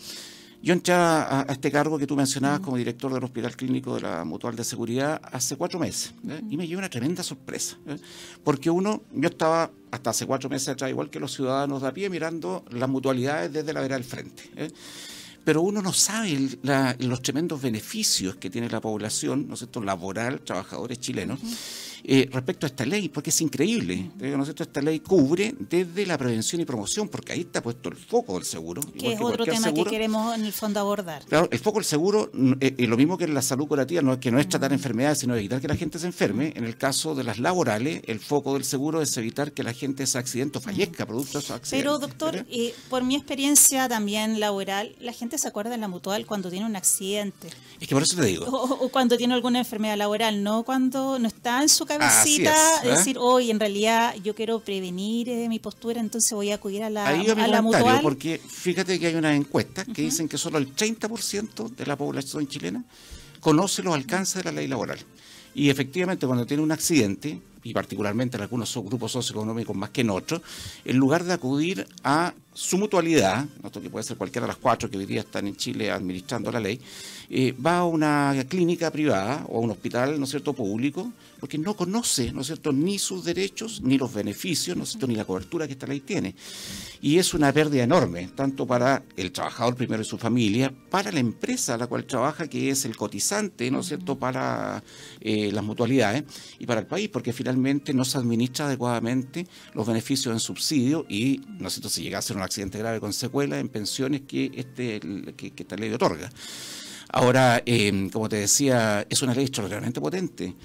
Yo 0.63 0.73
entré 0.73 0.93
a, 0.93 1.45
este 1.49 1.71
cargo 1.71 1.97
que 1.97 2.05
tú 2.05 2.15
mencionabas 2.15 2.59
como 2.59 2.77
director 2.77 3.11
del 3.11 3.23
Hospital 3.23 3.55
Clínico 3.55 3.95
de 3.95 4.01
la 4.01 4.23
Mutual 4.23 4.55
de 4.55 4.63
Seguridad 4.63 5.19
hace 5.31 5.55
cuatro 5.55 5.79
meses 5.79 6.13
¿eh? 6.29 6.41
y 6.49 6.55
me 6.55 6.67
llevó 6.67 6.79
una 6.79 6.89
tremenda 6.89 7.23
sorpresa. 7.23 7.77
¿eh? 7.87 7.97
Porque 8.43 8.69
uno, 8.69 9.01
yo 9.11 9.29
estaba 9.29 9.71
hasta 9.89 10.11
hace 10.11 10.27
cuatro 10.27 10.49
meses 10.49 10.69
atrás, 10.69 10.91
igual 10.91 11.09
que 11.09 11.19
los 11.19 11.33
ciudadanos 11.33 11.81
de 11.81 11.87
a 11.87 11.93
pie, 11.93 12.09
mirando 12.09 12.63
las 12.69 12.87
mutualidades 12.87 13.51
desde 13.51 13.73
la 13.73 13.81
vera 13.81 13.95
del 13.95 14.03
frente. 14.03 14.43
¿eh? 14.55 14.71
pero 15.43 15.61
uno 15.61 15.81
no 15.81 15.91
sabe 15.91 16.37
los 16.99 17.21
tremendos 17.21 17.61
beneficios 17.61 18.35
que 18.35 18.49
tiene 18.49 18.69
la 18.69 18.79
población, 18.79 19.47
¿no 19.47 19.55
es 19.55 19.61
cierto?, 19.61 19.81
laboral, 19.81 20.41
trabajadores 20.41 20.99
chilenos. 20.99 21.39
Eh, 22.03 22.29
respecto 22.31 22.65
a 22.65 22.67
esta 22.67 22.85
ley, 22.85 23.09
porque 23.09 23.29
es 23.29 23.41
increíble. 23.41 24.11
¿no 24.19 24.43
Esta 24.43 24.81
ley 24.81 24.99
cubre 24.99 25.55
desde 25.57 26.05
la 26.05 26.17
prevención 26.17 26.61
y 26.61 26.65
promoción, 26.65 27.09
porque 27.09 27.33
ahí 27.33 27.41
está 27.41 27.61
puesto 27.61 27.89
el 27.89 27.95
foco 27.95 28.35
del 28.35 28.45
seguro. 28.45 28.81
Que 28.97 29.13
es 29.13 29.21
otro 29.21 29.45
tema 29.45 29.73
que 29.73 29.83
queremos 29.83 30.35
en 30.35 30.45
el 30.45 30.53
fondo 30.53 30.79
abordar. 30.79 31.23
Claro, 31.25 31.47
el 31.51 31.59
foco 31.59 31.79
del 31.79 31.85
seguro, 31.85 32.31
es 32.59 32.73
eh, 32.77 32.87
lo 32.87 32.97
mismo 32.97 33.17
que 33.17 33.25
en 33.25 33.33
la 33.33 33.41
salud 33.41 33.67
curativa, 33.67 34.01
no, 34.01 34.19
que 34.19 34.31
no 34.31 34.39
es 34.39 34.49
tratar 34.49 34.73
enfermedades, 34.73 35.19
sino 35.19 35.35
evitar 35.35 35.61
que 35.61 35.67
la 35.67 35.75
gente 35.75 35.99
se 35.99 36.07
enferme. 36.07 36.53
En 36.55 36.65
el 36.65 36.77
caso 36.77 37.15
de 37.15 37.23
las 37.23 37.39
laborales, 37.39 38.01
el 38.07 38.19
foco 38.19 38.53
del 38.53 38.63
seguro 38.63 39.01
es 39.01 39.15
evitar 39.17 39.51
que 39.51 39.63
la 39.63 39.73
gente 39.73 40.07
se 40.07 40.17
accidente 40.17 40.57
o 40.57 40.61
fallezca 40.61 41.05
producto 41.05 41.33
de 41.33 41.39
esos 41.39 41.51
accidentes. 41.51 41.79
Pero, 41.79 41.99
doctor, 41.99 42.45
eh, 42.49 42.73
por 42.89 43.03
mi 43.03 43.15
experiencia 43.15 43.87
también 43.87 44.39
laboral, 44.39 44.95
la 44.99 45.13
gente 45.13 45.37
se 45.37 45.47
acuerda 45.47 45.71
de 45.71 45.77
la 45.77 45.87
mutual 45.87 46.25
cuando 46.25 46.49
tiene 46.49 46.65
un 46.65 46.75
accidente. 46.75 47.49
Es 47.79 47.87
que 47.87 47.95
por 47.95 48.03
eso 48.03 48.15
te 48.15 48.25
digo. 48.25 48.45
O, 48.81 48.89
cuando 48.89 49.17
tiene 49.17 49.33
alguna 49.33 49.59
enfermedad 49.59 49.97
laboral, 49.97 50.43
no 50.43 50.63
cuando 50.63 51.19
no 51.19 51.27
está 51.27 51.61
en 51.61 51.69
su 51.69 51.85
cabecita, 51.97 52.53
es, 52.79 52.85
¿eh? 52.85 52.89
decir, 52.89 53.17
hoy 53.17 53.51
en 53.51 53.59
realidad 53.59 54.15
yo 54.23 54.35
quiero 54.35 54.59
prevenir 54.59 55.29
eh, 55.29 55.47
mi 55.49 55.59
postura, 55.59 55.99
entonces 55.99 56.31
voy 56.33 56.51
a 56.51 56.55
acudir 56.55 56.83
a 56.83 56.89
la, 56.89 57.07
Ahí 57.07 57.29
a 57.29 57.47
la 57.47 57.61
mutual. 57.61 57.99
Porque 58.01 58.39
fíjate 58.39 58.99
que 58.99 59.07
hay 59.07 59.15
una 59.15 59.35
encuesta 59.35 59.85
que 59.85 60.01
dicen 60.01 60.27
que 60.27 60.37
solo 60.37 60.57
el 60.57 60.75
30% 60.75 61.75
de 61.75 61.85
la 61.85 61.95
población 61.95 62.47
chilena 62.47 62.83
conoce 63.39 63.83
los 63.83 63.93
alcances 63.93 64.43
de 64.43 64.43
la 64.43 64.51
ley 64.51 64.67
laboral. 64.67 64.99
Y 65.53 65.69
efectivamente, 65.69 66.25
cuando 66.25 66.45
tiene 66.45 66.63
un 66.63 66.71
accidente, 66.71 67.41
y 67.63 67.73
particularmente 67.73 68.37
en 68.37 68.43
algunos 68.43 68.75
grupos 68.75 69.11
socioeconómicos 69.11 69.75
más 69.75 69.89
que 69.91 70.01
en 70.01 70.09
otros, 70.09 70.41
en 70.85 70.97
lugar 70.97 71.23
de 71.23 71.33
acudir 71.33 71.87
a 72.03 72.33
su 72.53 72.77
mutualidad, 72.77 73.45
que 73.71 73.89
puede 73.89 74.03
ser 74.03 74.17
cualquiera 74.17 74.45
de 74.45 74.49
las 74.49 74.57
cuatro 74.57 74.89
que 74.89 74.97
hoy 74.97 75.05
día 75.05 75.21
están 75.21 75.47
en 75.47 75.55
Chile 75.55 75.89
administrando 75.89 76.51
la 76.51 76.59
ley, 76.59 76.79
eh, 77.29 77.53
va 77.53 77.77
a 77.77 77.85
una 77.85 78.35
clínica 78.49 78.91
privada 78.91 79.45
o 79.47 79.57
a 79.57 79.61
un 79.61 79.71
hospital, 79.71 80.19
¿no 80.19 80.25
es 80.25 80.31
cierto?, 80.31 80.51
público, 80.51 81.13
porque 81.39 81.57
no 81.57 81.75
conoce, 81.77 82.33
¿no 82.33 82.41
es 82.41 82.47
cierto?, 82.47 82.73
ni 82.73 82.99
sus 82.99 83.23
derechos, 83.23 83.81
ni 83.81 83.97
los 83.97 84.13
beneficios, 84.13 84.75
¿no 84.75 84.83
es 84.83 84.89
cierto?, 84.89 85.07
ni 85.07 85.15
la 85.15 85.23
cobertura 85.23 85.65
que 85.65 85.73
esta 85.73 85.87
ley 85.87 86.01
tiene. 86.01 86.35
Y 87.01 87.19
es 87.19 87.33
una 87.33 87.53
pérdida 87.53 87.83
enorme, 87.83 88.29
tanto 88.35 88.67
para 88.67 89.01
el 89.15 89.31
trabajador 89.31 89.75
primero 89.75 90.01
y 90.01 90.05
su 90.05 90.17
familia, 90.17 90.73
para 90.89 91.09
la 91.09 91.21
empresa 91.21 91.75
a 91.75 91.77
la 91.77 91.87
cual 91.87 92.03
trabaja, 92.03 92.49
que 92.49 92.69
es 92.69 92.83
el 92.83 92.97
cotizante, 92.97 93.71
¿no 93.71 93.79
es 93.79 93.87
cierto?, 93.87 94.19
para 94.19 94.83
eh, 95.21 95.51
las 95.53 95.63
mutualidades, 95.63 96.25
y 96.59 96.65
para 96.65 96.81
el 96.81 96.85
país, 96.85 97.07
porque 97.07 97.31
finalmente 97.31 97.50
no 97.93 98.05
se 98.05 98.17
administra 98.17 98.65
adecuadamente 98.65 99.47
los 99.73 99.87
beneficios 99.87 100.33
en 100.33 100.39
subsidio 100.39 101.05
y, 101.09 101.41
¿no 101.59 101.69
cierto?, 101.69 101.89
si 101.89 102.03
llega 102.03 102.19
a 102.19 102.21
ser 102.21 102.37
un 102.37 102.43
accidente 102.43 102.77
grave 102.79 102.99
con 102.99 103.13
secuelas 103.13 103.59
en 103.59 103.69
pensiones 103.69 104.21
que, 104.27 104.51
este, 104.53 104.99
que, 105.35 105.53
esta 105.55 105.75
ley 105.75 105.91
otorga. 105.91 106.29
Ahora, 107.13 107.61
eh, 107.65 108.09
como 108.11 108.29
te 108.29 108.37
decía, 108.37 109.05
es 109.09 109.21
una 109.21 109.33
ley 109.33 109.43
extraordinariamente 109.43 109.99
potente 109.99 110.55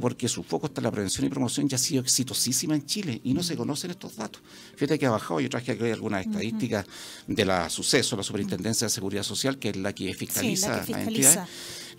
porque 0.00 0.28
su 0.28 0.42
foco 0.42 0.66
está 0.66 0.80
en 0.80 0.84
la 0.84 0.90
prevención 0.90 1.26
y 1.26 1.30
promoción 1.30 1.68
ya 1.68 1.76
ha 1.76 1.78
sido 1.78 2.02
exitosísima 2.02 2.74
en 2.74 2.86
Chile 2.86 3.20
y 3.24 3.34
no 3.34 3.42
se 3.42 3.56
conocen 3.56 3.90
estos 3.90 4.16
datos. 4.16 4.42
Fíjate 4.76 4.98
que 4.98 5.06
ha 5.06 5.10
bajado, 5.10 5.40
yo 5.40 5.48
traje 5.48 5.72
aquí 5.72 5.90
algunas 5.90 6.26
estadísticas 6.26 6.86
de 7.26 7.44
la 7.44 7.70
suceso, 7.70 8.16
la 8.16 8.22
Superintendencia 8.22 8.86
de 8.86 8.90
Seguridad 8.90 9.22
Social, 9.22 9.58
que 9.58 9.70
es 9.70 9.76
la 9.76 9.92
que 9.92 10.12
fiscaliza, 10.14 10.84
sí, 10.84 10.92
la 10.92 11.02
entidades. 11.02 11.48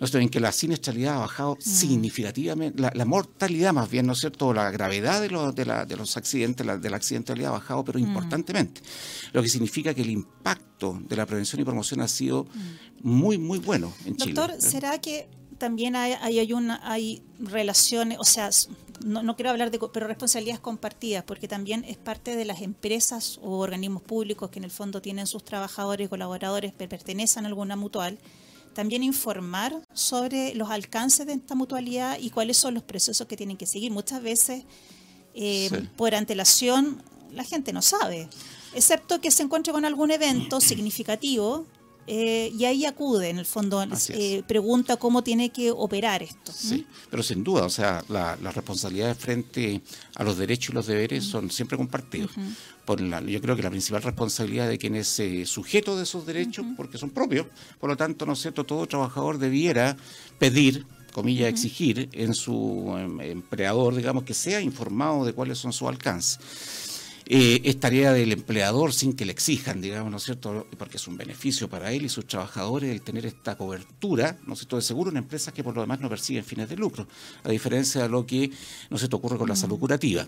En 0.00 0.28
que 0.28 0.40
la 0.40 0.52
siniestralidad 0.52 1.16
ha 1.16 1.18
bajado 1.18 1.56
significativamente, 1.60 2.80
la, 2.80 3.04
mortalidad 3.04 3.72
más 3.72 3.90
bien, 3.90 4.06
¿no 4.06 4.12
es 4.12 4.20
cierto?, 4.20 4.52
la 4.52 4.70
gravedad 4.70 5.20
de, 5.20 5.30
los, 5.30 5.54
de, 5.54 5.96
los 5.96 6.16
accidentes, 6.16 6.66
la, 6.66 6.78
de 6.78 6.90
la 6.90 6.96
accidentalidad 6.96 7.50
ha 7.50 7.58
bajado, 7.58 7.84
pero 7.84 7.98
importantemente, 7.98 8.80
lo 9.32 9.42
que 9.42 9.48
significa 9.48 9.94
que 9.94 10.02
el 10.02 10.10
impacto 10.10 10.98
de 11.08 11.16
la 11.16 11.26
prevención 11.26 11.60
y 11.60 11.64
promoción 11.64 12.00
ha 12.00 12.08
sido 12.08 12.46
muy, 13.02 13.38
muy 13.38 13.58
bueno 13.58 13.92
en 14.04 14.16
Chile. 14.16 14.34
Doctor, 14.34 14.60
¿será 14.60 15.00
que 15.00 15.28
también 15.58 15.96
hay, 15.96 16.12
hay, 16.12 16.52
una, 16.52 16.80
hay 16.82 17.22
relaciones, 17.38 18.18
o 18.18 18.24
sea, 18.24 18.50
no, 19.04 19.36
quiero 19.36 19.50
hablar 19.50 19.70
de, 19.70 19.78
pero 19.92 20.06
responsabilidades 20.06 20.60
compartidas, 20.60 21.24
porque 21.24 21.48
también 21.48 21.84
es 21.84 21.96
parte 21.96 22.36
de 22.36 22.44
las 22.44 22.62
empresas 22.62 23.38
o 23.42 23.58
organismos 23.58 24.02
públicos 24.02 24.50
que 24.50 24.58
en 24.58 24.64
el 24.64 24.70
fondo 24.70 25.00
tienen 25.02 25.26
sus 25.26 25.44
trabajadores 25.44 26.08
colaboradores 26.08 26.72
que 26.74 26.88
pertenecen 26.88 27.44
a 27.44 27.48
alguna 27.48 27.76
mutual, 27.76 28.18
también 28.76 29.02
informar 29.02 29.72
sobre 29.94 30.54
los 30.54 30.68
alcances 30.68 31.26
de 31.26 31.32
esta 31.32 31.54
mutualidad 31.54 32.18
y 32.20 32.28
cuáles 32.28 32.58
son 32.58 32.74
los 32.74 32.82
procesos 32.82 33.26
que 33.26 33.34
tienen 33.34 33.56
que 33.56 33.64
seguir. 33.64 33.90
Muchas 33.90 34.22
veces, 34.22 34.64
eh, 35.34 35.70
por 35.96 36.14
antelación, 36.14 37.02
la 37.32 37.42
gente 37.42 37.72
no 37.72 37.80
sabe, 37.80 38.28
excepto 38.74 39.18
que 39.22 39.30
se 39.30 39.42
encuentre 39.42 39.72
con 39.72 39.86
algún 39.86 40.10
evento 40.10 40.60
significativo 40.72 41.66
eh, 42.06 42.52
y 42.56 42.64
ahí 42.64 42.84
acude, 42.84 43.30
en 43.30 43.38
el 43.38 43.46
fondo, 43.46 43.84
eh, 44.10 44.42
pregunta 44.46 44.96
cómo 44.96 45.22
tiene 45.22 45.50
que 45.50 45.70
operar 45.70 46.22
esto. 46.22 46.52
Sí, 46.52 46.86
pero 47.10 47.22
sin 47.22 47.42
duda, 47.42 47.64
o 47.64 47.70
sea, 47.70 48.04
las 48.08 48.54
responsabilidades 48.54 49.18
frente 49.18 49.80
a 50.14 50.24
los 50.24 50.38
derechos 50.38 50.70
y 50.70 50.72
los 50.74 50.86
deberes 50.86 51.24
son 51.24 51.50
siempre 51.50 51.76
compartidos. 51.76 52.30
por 52.84 53.00
la, 53.00 53.20
yo 53.20 53.40
creo 53.40 53.56
que 53.56 53.62
la 53.62 53.70
principal 53.70 54.02
responsabilidad 54.02 54.68
de 54.68 54.78
quien 54.78 54.94
es 54.94 55.18
eh, 55.18 55.44
sujeto 55.44 55.96
de 55.96 56.04
esos 56.04 56.24
derechos, 56.24 56.64
porque 56.76 56.98
son 56.98 57.10
propios, 57.10 57.46
por 57.80 57.90
lo 57.90 57.96
tanto, 57.96 58.24
¿no 58.26 58.34
es 58.34 58.40
cierto?, 58.40 58.64
todo 58.64 58.86
trabajador 58.86 59.38
debiera 59.38 59.96
pedir 60.38 60.86
comillas, 61.16 61.48
exigir 61.48 62.10
en 62.12 62.34
su 62.34 62.94
em, 62.98 63.20
empleador, 63.22 63.94
digamos, 63.94 64.24
que 64.24 64.34
sea 64.34 64.60
informado 64.60 65.24
de 65.24 65.32
cuáles 65.32 65.56
son 65.56 65.72
sus 65.72 65.88
alcances. 65.88 66.38
Eh, 67.28 67.62
es 67.64 67.80
tarea 67.80 68.12
del 68.12 68.30
empleador 68.30 68.92
sin 68.92 69.12
que 69.14 69.24
le 69.24 69.32
exijan, 69.32 69.80
digamos, 69.80 70.12
¿no 70.12 70.18
es 70.18 70.22
cierto? 70.22 70.68
Porque 70.78 70.96
es 70.96 71.08
un 71.08 71.16
beneficio 71.16 71.68
para 71.68 71.90
él 71.92 72.04
y 72.04 72.08
sus 72.08 72.24
trabajadores 72.28 72.88
el 72.88 73.02
tener 73.02 73.26
esta 73.26 73.56
cobertura, 73.56 74.38
¿no 74.46 74.52
es 74.52 74.60
cierto?, 74.60 74.76
de 74.76 74.82
seguro 74.82 75.10
en 75.10 75.16
empresas 75.16 75.52
que 75.52 75.64
por 75.64 75.74
lo 75.74 75.80
demás 75.80 75.98
no 75.98 76.08
perciben 76.08 76.44
fines 76.44 76.68
de 76.68 76.76
lucro, 76.76 77.08
a 77.42 77.48
diferencia 77.48 78.02
de 78.02 78.08
lo 78.08 78.24
que, 78.24 78.52
¿no 78.90 78.96
se 78.96 79.08
te 79.08 79.16
ocurre 79.16 79.38
con 79.38 79.48
la 79.48 79.56
salud 79.56 79.76
curativa. 79.76 80.24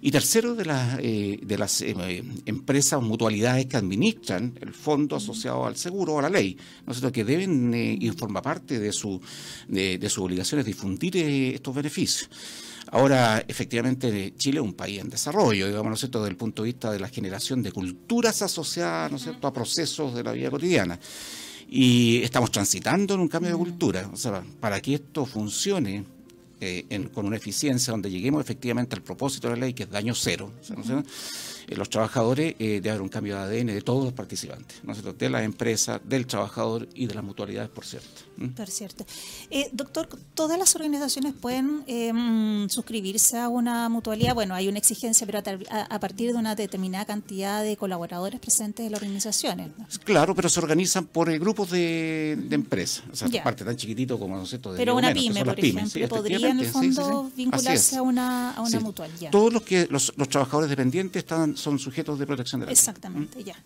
Y 0.00 0.10
tercero, 0.10 0.56
de, 0.56 0.64
eh, 0.98 1.38
de 1.40 1.58
las 1.58 1.80
eh, 1.80 2.24
empresas 2.46 2.94
o 2.94 3.02
mutualidades 3.02 3.66
que 3.66 3.76
administran 3.76 4.58
el 4.60 4.74
fondo 4.74 5.14
asociado 5.14 5.64
al 5.64 5.76
seguro 5.76 6.14
o 6.14 6.18
a 6.18 6.22
la 6.22 6.28
ley, 6.28 6.58
¿no 6.84 6.92
es 6.92 6.98
cierto?, 6.98 7.12
que 7.12 7.22
deben 7.22 7.72
y 7.72 8.10
forma 8.10 8.42
parte 8.42 8.80
de, 8.80 8.90
su, 8.90 9.20
de, 9.68 9.96
de 9.96 10.10
sus 10.10 10.24
obligaciones 10.24 10.66
difundir 10.66 11.16
estos 11.16 11.72
beneficios. 11.72 12.28
Ahora, 12.92 13.42
efectivamente, 13.48 14.34
Chile 14.36 14.58
es 14.58 14.64
un 14.64 14.74
país 14.74 15.00
en 15.00 15.08
desarrollo, 15.08 15.66
digamos, 15.66 15.88
¿no 15.88 15.94
es 15.94 16.00
cierto?, 16.00 16.18
desde 16.18 16.32
el 16.32 16.36
punto 16.36 16.62
de 16.62 16.66
vista 16.66 16.92
de 16.92 17.00
la 17.00 17.08
generación 17.08 17.62
de 17.62 17.72
culturas 17.72 18.42
asociadas, 18.42 19.10
¿no 19.10 19.16
es 19.16 19.22
cierto?, 19.22 19.46
a 19.46 19.52
procesos 19.52 20.14
de 20.14 20.22
la 20.22 20.32
vida 20.32 20.50
cotidiana. 20.50 21.00
Y 21.70 22.20
estamos 22.22 22.50
transitando 22.50 23.14
en 23.14 23.20
un 23.20 23.28
cambio 23.28 23.52
de 23.52 23.56
cultura. 23.56 24.10
O 24.12 24.16
sea, 24.16 24.44
para 24.60 24.78
que 24.82 24.92
esto 24.92 25.24
funcione 25.24 26.04
eh, 26.60 27.08
con 27.14 27.24
una 27.24 27.36
eficiencia 27.36 27.92
donde 27.92 28.10
lleguemos 28.10 28.42
efectivamente 28.42 28.94
al 28.94 29.02
propósito 29.02 29.48
de 29.48 29.54
la 29.54 29.60
ley, 29.60 29.72
que 29.72 29.84
es 29.84 29.90
daño 29.90 30.14
cero, 30.14 30.52
eh, 31.68 31.76
los 31.76 31.88
trabajadores, 31.88 32.54
eh, 32.58 32.80
debe 32.80 32.90
haber 32.90 33.02
un 33.02 33.08
cambio 33.08 33.36
de 33.36 33.42
ADN 33.42 33.66
de 33.66 33.82
todos 33.82 34.04
los 34.04 34.12
participantes, 34.12 34.80
¿no 34.82 34.94
de 34.94 35.30
la 35.30 35.42
empresa, 35.42 36.00
del 36.02 36.26
trabajador 36.26 36.88
y 36.94 37.06
de 37.06 37.14
las 37.14 37.24
mutualidades, 37.24 37.70
por 37.70 37.84
cierto. 37.84 38.08
Por 38.56 38.68
cierto. 38.68 39.04
Eh, 39.50 39.68
doctor, 39.72 40.08
¿todas 40.34 40.58
las 40.58 40.74
organizaciones 40.74 41.34
pueden 41.34 41.84
em, 41.86 42.68
suscribirse 42.68 43.38
a 43.38 43.48
una 43.48 43.88
mutualidad? 43.88 44.34
Bueno, 44.34 44.54
hay 44.54 44.68
una 44.68 44.78
exigencia, 44.78 45.26
pero 45.26 45.38
a, 45.70 46.00
partir 46.00 46.32
de 46.32 46.38
una 46.38 46.54
determinada 46.54 47.04
cantidad 47.04 47.62
de 47.62 47.76
colaboradores 47.76 48.40
presentes 48.40 48.86
en 48.86 48.92
las 48.92 49.02
organizaciones. 49.02 49.70
Claro, 50.04 50.34
pero 50.34 50.48
se 50.48 50.60
organizan 50.60 51.06
por 51.06 51.32
grupos 51.38 51.70
de, 51.70 52.32
empresas, 52.50 53.04
o 53.12 53.16
sea, 53.16 53.28
parte 53.42 53.64
tan 53.64 53.76
chiquitito 53.76 54.18
como, 54.18 54.36
¿no 54.36 54.46
sé, 54.46 54.58
de 54.58 54.76
Pero 54.76 54.96
una 54.96 55.12
pyme, 55.12 55.44
por 55.44 55.58
ejemplo, 55.58 56.08
podría 56.08 56.48
en 56.48 56.60
el 56.60 56.66
fondo 56.66 57.30
vincularse 57.36 57.96
a 57.96 58.02
una, 58.02 58.52
a 58.52 58.62
una 58.62 58.80
mutual. 58.80 59.10
Todos 59.30 59.52
los 59.52 59.62
que 59.62 59.86
los, 59.90 60.12
los 60.16 60.28
trabajadores 60.28 60.70
dependientes 60.70 61.20
están 61.20 61.51
son 61.56 61.78
sujetos 61.78 62.18
de 62.18 62.26
protección 62.26 62.60
de 62.60 62.66
la 62.66 62.72
Exactamente, 62.72 63.42
ya. 63.42 63.56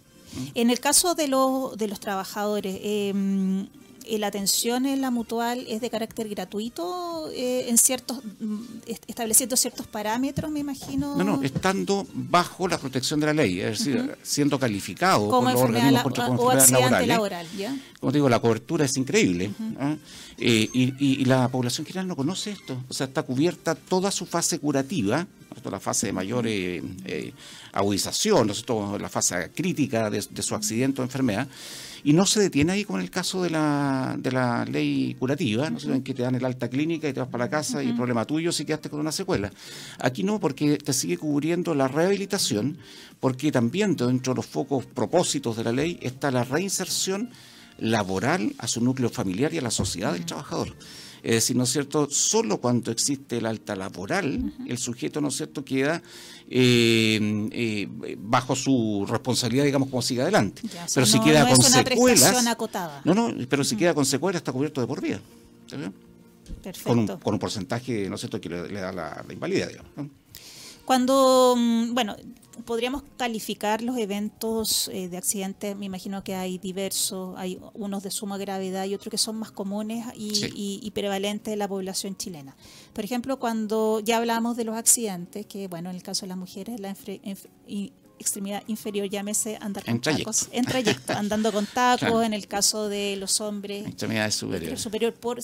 En 0.54 0.70
el 0.70 0.80
caso 0.80 1.14
de, 1.14 1.28
los 1.28 1.76
de 1.76 1.88
los 1.88 2.00
trabajadores, 2.00 2.78
eh, 2.82 3.12
la 4.18 4.28
atención 4.28 4.86
en 4.86 5.00
la 5.00 5.10
mutual 5.10 5.64
es 5.68 5.80
de 5.80 5.90
carácter 5.90 6.28
gratuito 6.28 7.30
eh, 7.32 7.68
en 7.68 7.78
ciertos 7.78 8.18
mm, 8.40 8.62
estableciendo 9.06 9.56
ciertos 9.56 9.86
parámetros 9.86 10.50
me 10.50 10.60
imagino. 10.60 11.16
No 11.16 11.24
no 11.24 11.42
estando 11.42 12.06
bajo 12.12 12.68
la 12.68 12.78
protección 12.78 13.20
de 13.20 13.26
la 13.26 13.34
ley 13.34 13.60
es 13.60 13.78
decir 13.78 14.16
siendo 14.22 14.58
calificado 14.58 15.28
como 15.28 15.50
los 15.50 15.60
organismos 15.60 16.02
contra 16.02 16.28
o 16.28 16.54
laborales 16.54 17.08
laboral, 17.08 17.46
¿ya? 17.56 17.76
como 18.00 18.12
te 18.12 18.18
digo 18.18 18.28
la 18.28 18.40
cobertura 18.40 18.84
es 18.84 18.96
increíble 18.96 19.50
¿ah? 19.78 19.96
eh, 20.38 20.68
y, 20.72 21.24
la 21.24 21.48
población 21.48 21.84
general 21.86 22.06
no 22.06 22.14
conoce 22.14 22.52
esto. 22.52 22.80
O 22.88 22.94
sea 22.94 23.06
está 23.06 23.22
cubierta 23.24 23.74
toda 23.74 24.10
su 24.10 24.26
fase 24.26 24.58
curativa 24.58 25.26
la 25.70 25.80
fase 25.80 26.06
de 26.06 26.12
mayor 26.12 26.46
eh, 26.46 26.82
agudización, 27.72 28.52
¿no? 28.68 28.98
la 28.98 29.08
fase 29.08 29.50
crítica 29.54 30.10
de, 30.10 30.24
de 30.28 30.42
su 30.42 30.54
accidente 30.54 31.00
o 31.00 31.04
enfermedad, 31.04 31.48
y 32.06 32.12
no 32.12 32.24
se 32.24 32.38
detiene 32.38 32.70
ahí 32.70 32.84
como 32.84 33.00
en 33.00 33.04
el 33.04 33.10
caso 33.10 33.42
de 33.42 33.50
la, 33.50 34.14
de 34.16 34.30
la 34.30 34.64
ley 34.64 35.16
curativa, 35.18 35.68
¿no? 35.68 35.92
en 35.92 36.04
que 36.04 36.14
te 36.14 36.22
dan 36.22 36.36
el 36.36 36.44
alta 36.44 36.70
clínica 36.70 37.08
y 37.08 37.12
te 37.12 37.18
vas 37.18 37.28
para 37.28 37.46
la 37.46 37.50
casa 37.50 37.82
y 37.82 37.88
el 37.88 37.96
problema 37.96 38.24
tuyo 38.24 38.52
si 38.52 38.64
quedaste 38.64 38.88
con 38.88 39.00
una 39.00 39.10
secuela. 39.10 39.50
Aquí 39.98 40.22
no, 40.22 40.38
porque 40.38 40.78
te 40.78 40.92
sigue 40.92 41.18
cubriendo 41.18 41.74
la 41.74 41.88
rehabilitación, 41.88 42.78
porque 43.18 43.50
también 43.50 43.96
dentro 43.96 44.34
de 44.34 44.36
los 44.36 44.46
focos 44.46 44.86
propósitos 44.86 45.56
de 45.56 45.64
la 45.64 45.72
ley 45.72 45.98
está 46.00 46.30
la 46.30 46.44
reinserción 46.44 47.28
laboral 47.80 48.54
a 48.58 48.68
su 48.68 48.80
núcleo 48.80 49.10
familiar 49.10 49.52
y 49.52 49.58
a 49.58 49.62
la 49.62 49.72
sociedad 49.72 50.12
del 50.12 50.26
trabajador. 50.26 50.76
Es 51.26 51.32
decir, 51.32 51.56
¿no 51.56 51.64
es 51.64 51.70
cierto? 51.70 52.08
Solo 52.08 52.60
cuando 52.60 52.92
existe 52.92 53.38
el 53.38 53.46
alta 53.46 53.74
laboral, 53.74 54.54
el 54.64 54.78
sujeto, 54.78 55.20
¿no 55.20 55.26
es 55.26 55.36
cierto?, 55.36 55.64
queda 55.64 56.00
eh, 56.48 57.48
eh, 57.50 58.16
bajo 58.16 58.54
su 58.54 59.04
responsabilidad, 59.08 59.64
digamos, 59.64 59.88
como 59.90 60.02
sigue 60.02 60.22
adelante. 60.22 60.62
pero 60.94 61.04
si 61.04 61.18
queda 61.18 61.48
con 61.48 61.60
secuelas. 61.60 62.44
No, 63.04 63.12
no, 63.12 63.34
pero 63.48 63.64
si 63.64 63.76
queda 63.76 63.92
con 63.92 64.06
secuelas 64.06 64.38
está 64.38 64.52
cubierto 64.52 64.80
de 64.80 64.86
por 64.86 65.00
vida. 65.00 65.20
Con 66.84 67.00
un, 67.00 67.06
con 67.08 67.34
un 67.34 67.40
porcentaje, 67.40 68.08
¿no 68.08 68.14
es 68.14 68.20
cierto?, 68.20 68.40
que 68.40 68.48
le, 68.48 68.80
da 68.80 68.92
la, 68.92 69.24
la 69.26 69.32
invalidez, 69.32 69.70
digamos. 69.70 69.90
Cuando, 70.84 71.56
mm, 71.58 71.92
bueno, 71.92 72.14
podríamos 72.64 73.02
calificar 73.16 73.82
los 73.82 73.98
eventos 73.98 74.88
eh, 74.92 75.08
de 75.08 75.16
accidentes, 75.16 75.76
me 75.76 75.86
imagino 75.86 76.24
que 76.24 76.34
hay 76.34 76.58
diversos, 76.58 77.34
hay 77.36 77.60
unos 77.74 78.02
de 78.02 78.10
suma 78.10 78.38
gravedad 78.38 78.84
y 78.84 78.94
otros 78.94 79.10
que 79.10 79.18
son 79.18 79.36
más 79.36 79.50
comunes 79.50 80.06
y, 80.14 80.90
prevalentes 80.94 81.52
en 81.52 81.58
la 81.58 81.68
población 81.68 82.16
chilena. 82.16 82.56
Por 82.92 83.04
ejemplo, 83.04 83.38
cuando 83.38 84.00
ya 84.00 84.16
hablamos 84.16 84.56
de 84.56 84.64
los 84.64 84.76
accidentes, 84.76 85.44
que 85.46 85.68
bueno, 85.68 85.90
en 85.90 85.96
el 85.96 86.02
caso 86.02 86.24
de 86.24 86.28
las 86.28 86.38
mujeres, 86.38 86.80
la 86.80 86.94
extremidad 88.18 88.62
inferior, 88.66 89.08
llámese 89.08 89.58
andar 89.60 89.84
con 89.84 90.00
tacos, 90.00 90.48
en 90.52 90.64
trayecto, 90.64 91.12
andando 91.12 91.52
con 91.52 91.66
tacos, 91.74 92.24
en 92.24 92.32
el 92.32 92.46
caso 92.46 92.88
de 92.88 93.16
los 93.16 93.40
hombres, 93.40 93.86
extremidad 93.86 94.30
superior. 94.30 94.78
superior 94.78 95.14
por 95.14 95.38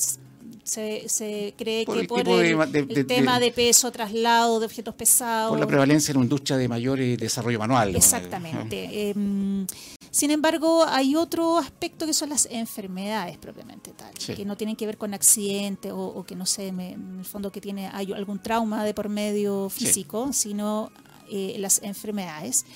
Se, 0.64 1.08
se 1.08 1.54
cree 1.58 1.84
que 1.84 2.04
por 2.04 2.20
el, 2.20 3.06
tema 3.06 3.40
de, 3.40 3.50
peso, 3.50 3.90
traslado 3.90 4.60
de 4.60 4.66
objetos 4.66 4.94
pesados. 4.94 5.50
Por 5.50 5.58
la 5.58 5.66
prevalencia 5.66 6.12
en 6.12 6.18
una 6.18 6.24
industria 6.24 6.56
de 6.56 6.68
mayor 6.68 7.00
eh, 7.00 7.16
desarrollo 7.16 7.58
manual. 7.58 7.96
Exactamente. 7.96 9.10
Em, 9.10 9.66
sin 10.12 10.30
embargo, 10.30 10.84
hay 10.86 11.16
otro 11.16 11.58
aspecto 11.58 12.06
que 12.06 12.12
son 12.12 12.28
las 12.28 12.46
enfermedades 12.50 13.38
propiamente 13.38 13.92
tal, 13.92 14.12
que 14.12 14.44
no 14.44 14.56
tienen 14.56 14.76
que 14.76 14.86
ver 14.86 14.98
con 14.98 15.14
accidentes 15.14 15.90
o, 15.94 16.22
que 16.24 16.36
no 16.36 16.46
sé, 16.46 16.68
en 16.68 16.80
el 17.18 17.24
fondo 17.24 17.50
que 17.50 17.60
tiene 17.60 17.88
hay 17.92 18.12
algún 18.12 18.38
trauma 18.38 18.84
de 18.84 18.94
por 18.94 19.08
medio 19.08 19.68
físico, 19.68 20.32
sino 20.32 20.92
eh, 21.30 21.56
las 21.58 21.82
enfermedades. 21.82 22.66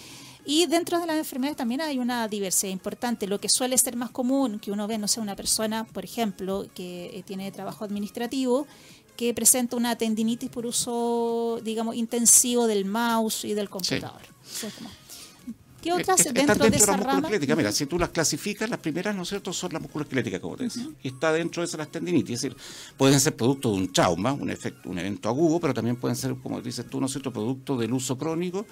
Y 0.48 0.66
dentro 0.66 1.00
de 1.00 1.06
las 1.06 1.16
enfermedades 1.16 1.56
también 1.56 1.80
hay 1.80 1.98
una 1.98 2.28
diversidad 2.28 2.72
importante. 2.72 3.26
Lo 3.26 3.40
que 3.40 3.48
suele 3.48 3.76
ser 3.76 3.96
más 3.96 4.10
común 4.10 4.60
que 4.60 4.70
uno 4.70 4.86
ve, 4.86 4.96
no 4.96 5.08
sé, 5.08 5.18
una 5.18 5.34
persona, 5.34 5.84
por 5.84 6.04
ejemplo, 6.04 6.66
que 6.72 7.06
eh, 7.06 7.24
tiene 7.26 7.50
trabajo 7.50 7.84
administrativo, 7.84 8.68
que 9.16 9.34
presenta 9.34 9.74
una 9.76 9.98
tendinitis 9.98 10.48
por 10.48 10.64
uso, 10.64 11.60
digamos, 11.64 11.96
intensivo 11.96 12.68
del 12.68 12.84
mouse 12.84 13.44
y 13.44 13.54
del 13.54 13.68
computador. 13.68 14.20
¿Qué 15.82 15.92
otras 15.92 16.22
dentro, 16.32 16.70
de 16.70 16.76
esa 16.76 16.96
rama? 16.96 17.28
Mira, 17.28 17.72
si 17.72 17.86
tú 17.86 17.98
las 17.98 18.10
clasificas, 18.10 18.70
las 18.70 18.78
primeras, 18.78 19.16
¿no 19.16 19.22
es 19.22 19.28
cierto?, 19.28 19.52
son 19.52 19.72
las 19.72 19.82
musculoesqueléticas, 19.82 20.38
como 20.40 20.56
te 20.56 20.64
decía. 20.64 20.86
Y 21.02 21.08
está 21.08 21.32
dentro 21.32 21.62
de 21.62 21.66
esas 21.66 21.78
las 21.78 21.90
tendinitis. 21.90 22.36
Es 22.36 22.42
decir, 22.42 22.56
pueden 22.96 23.18
ser 23.18 23.34
producto 23.34 23.72
de 23.72 23.78
un 23.78 23.92
trauma, 23.92 24.32
un, 24.32 24.50
efecto, 24.50 24.90
un 24.90 24.98
evento 24.98 25.28
agudo, 25.28 25.58
pero 25.58 25.74
también 25.74 25.96
pueden 25.96 26.16
ser, 26.16 26.36
como 26.40 26.60
dices 26.60 26.88
tú, 26.88 27.00
¿no 27.00 27.06
es 27.06 27.12
cierto?, 27.12 27.32
producto 27.32 27.76
del 27.76 27.92
uso 27.92 28.16
crónico 28.16 28.64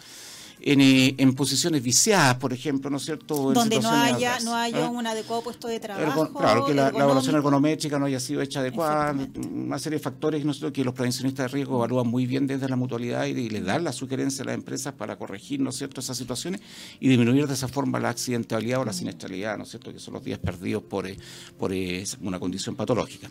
eh, 0.67 1.15
en, 1.19 1.35
posiciones 1.35 1.83
viciadas, 1.83 2.37
por 2.37 2.55
ejemplo, 2.55 2.89
¿no 2.89 2.97
es 2.97 3.05
cierto? 3.05 3.53
Donde 3.53 3.81
no 3.81 3.91
haya, 3.91 4.41
no 4.41 4.55
haya 4.55 4.87
¿ah? 4.87 4.89
un 4.89 5.07
adecuado 5.07 5.43
puesto 5.43 5.69
de 5.69 5.79
trabajo. 5.79 6.33
claro, 6.33 6.65
que 6.65 6.73
la, 6.73 6.89
evaluación 6.89 7.37
ergonométrica 7.37 7.99
no 7.99 8.07
haya 8.07 8.19
sido 8.19 8.41
hecha 8.41 8.61
adecuada, 8.61 9.15
una 9.53 9.79
serie 9.79 9.99
de 9.99 10.03
factores 10.03 10.43
¿no 10.43 10.55
que 10.73 10.83
los 10.83 10.95
prevencionistas 10.95 11.51
de 11.51 11.57
riesgo 11.57 11.77
evalúan 11.77 12.07
muy 12.09 12.25
bien 12.25 12.47
desde 12.47 12.67
la 12.67 12.77
mutualidad 12.77 13.27
y, 13.27 13.51
les 13.51 13.63
dan 13.63 13.85
la 13.85 13.93
sugerencia 13.93 14.43
a 14.43 14.47
las 14.47 14.55
empresas 14.55 14.95
para 14.95 15.17
corregir, 15.17 15.61
¿no 15.61 15.69
es 15.69 15.77
cierto?, 15.77 16.01
esas 16.01 16.17
situaciones 16.17 16.63
y 16.99 17.09
disminuir 17.09 17.47
de 17.47 17.53
esa 17.53 17.69
forma 17.69 18.01
la 18.01 18.09
accidentalidad 18.09 18.81
o 18.81 18.87
la 18.87 18.95
siniestralidad, 18.95 19.59
¿no 19.59 19.65
es 19.65 19.69
cierto?, 19.69 19.93
que 19.93 19.99
son 19.99 20.15
los 20.15 20.25
días 20.25 20.39
perdidos 20.39 20.83
por, 20.83 21.07
eh, 21.07 21.19
por 21.59 21.75
eh, 21.75 22.05
una 22.23 22.41
condición 22.41 22.75
patológica 22.75 23.29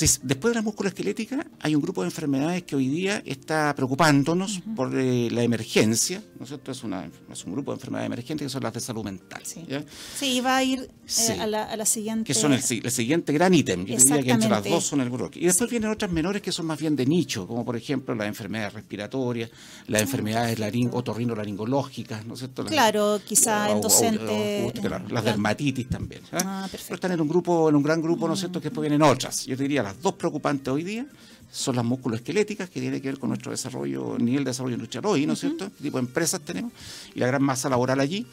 después 0.00 0.52
de 0.52 0.54
la 0.56 0.62
musculoesquelética, 0.62 1.46
hay 1.60 1.74
un 1.74 1.82
grupo 1.82 2.02
de 2.02 2.08
enfermedades 2.08 2.62
que 2.64 2.76
hoy 2.76 2.88
día 2.88 3.22
está 3.24 3.74
preocupándonos 3.74 4.60
por 4.74 4.92
eh, 4.94 5.28
la 5.30 5.42
emergencia, 5.42 6.22
¿no 6.38 6.44
es 6.44 6.48
cierto? 6.48 6.72
Es, 6.72 6.84
una, 6.84 7.08
es 7.30 7.44
un 7.44 7.52
grupo 7.52 7.72
de 7.72 7.76
enfermedades 7.76 8.06
emergentes 8.06 8.46
que 8.46 8.50
son 8.50 8.62
las 8.62 8.74
de 8.74 8.80
salud 8.80 9.04
mental. 9.04 9.42
Sí, 9.44 10.40
va 10.40 10.56
a 10.58 10.64
ir 10.64 10.80
eh, 10.80 11.40
a, 11.40 11.46
la, 11.46 11.86
siguiente. 11.86 12.24
Que 12.26 12.34
son 12.34 12.52
el, 12.52 12.62
siguiente 12.62 13.32
gran 13.32 13.54
ítem. 13.54 13.84
Yo 13.86 13.96
diría 13.96 14.22
que 14.22 14.30
entre 14.30 14.50
las 14.50 14.64
dos 14.64 14.84
son 14.84 15.00
el 15.00 15.10
grupo. 15.10 15.30
Y 15.34 15.46
después 15.46 15.70
vienen 15.70 15.90
otras 15.90 16.10
menores 16.10 16.42
que 16.42 16.52
son 16.52 16.66
más 16.66 16.78
bien 16.78 16.94
de 16.96 17.06
nicho, 17.06 17.46
como 17.46 17.64
por 17.64 17.76
ejemplo 17.76 18.14
las 18.14 18.28
enfermedades 18.28 18.74
respiratorias, 18.74 19.50
las 19.86 20.02
enfermedades 20.02 20.58
otorrinolaringológicas, 20.92 22.26
¿no 22.26 22.34
es 22.34 22.40
cierto? 22.40 22.64
claro, 22.64 23.20
quizá 23.24 23.70
en 23.70 23.80
docente. 23.80 24.72
las 25.10 25.24
dermatitis 25.24 25.88
también. 25.88 26.22
Ah, 26.32 26.68
perfecto. 26.70 26.86
Pero 26.88 26.94
están 26.96 27.12
en 27.12 27.20
un 27.20 27.28
grupo, 27.28 27.68
en 27.68 27.76
un 27.76 27.82
gran 27.82 28.02
grupo, 28.02 28.28
¿no 28.28 28.34
es 28.34 28.40
cierto? 28.40 28.60
Que 28.60 28.68
después 28.68 28.82
vienen 28.82 29.02
otras. 29.02 29.46
Yo 29.46 29.56
diría 29.56 29.85
las 29.86 30.02
dos 30.02 30.14
preocupantes 30.14 30.66
hoy 30.66 30.82
día 30.82 31.06
son 31.50 31.76
las 31.76 31.84
musculoesqueléticas, 31.84 32.68
que 32.68 32.80
tiene 32.80 33.00
que 33.00 33.08
ver 33.08 33.18
con 33.20 33.28
nuestro 33.28 33.52
desarrollo, 33.52 34.18
nivel 34.18 34.42
de 34.42 34.50
desarrollo 34.50 34.74
industrial 34.74 35.06
hoy, 35.06 35.26
¿no 35.26 35.34
es 35.34 35.40
cierto? 35.40 35.70
¿Qué 35.76 35.84
tipo 35.84 35.98
de 35.98 36.06
empresas 36.06 36.40
tenemos? 36.40 36.72
Y 37.14 37.20
la 37.20 37.28
gran 37.28 37.42
masa 37.42 37.68
laboral 37.68 38.00
allí. 38.00 38.26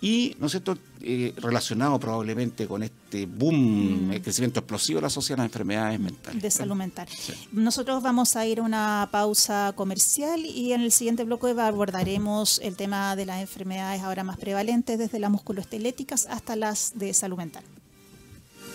Y, 0.00 0.34
¿no 0.38 0.46
es 0.46 0.52
cierto?, 0.52 0.78
eh, 1.00 1.32
relacionado 1.36 1.98
probablemente 1.98 2.66
con 2.66 2.82
este 2.82 3.26
boom, 3.26 4.08
mm. 4.08 4.12
el 4.12 4.22
crecimiento 4.22 4.60
explosivo 4.60 4.98
de 4.98 5.02
la 5.02 5.10
sociedad, 5.10 5.38
las 5.38 5.46
enfermedades 5.46 5.98
mentales. 6.00 6.42
De 6.42 6.50
salud 6.50 6.74
mental. 6.74 7.08
Nosotros 7.52 8.02
vamos 8.02 8.34
a 8.34 8.46
ir 8.46 8.60
a 8.60 8.62
una 8.62 9.08
pausa 9.12 9.72
comercial 9.76 10.40
y 10.44 10.72
en 10.72 10.82
el 10.82 10.92
siguiente 10.92 11.24
bloque 11.24 11.50
abordaremos 11.50 12.60
el 12.64 12.76
tema 12.76 13.14
de 13.16 13.26
las 13.26 13.40
enfermedades 13.40 14.02
ahora 14.02 14.24
más 14.24 14.38
prevalentes, 14.38 14.98
desde 14.98 15.18
las 15.18 15.30
musculoesqueléticas 15.30 16.26
hasta 16.26 16.56
las 16.56 16.92
de 16.96 17.12
salud 17.12 17.36
mental. 17.36 17.64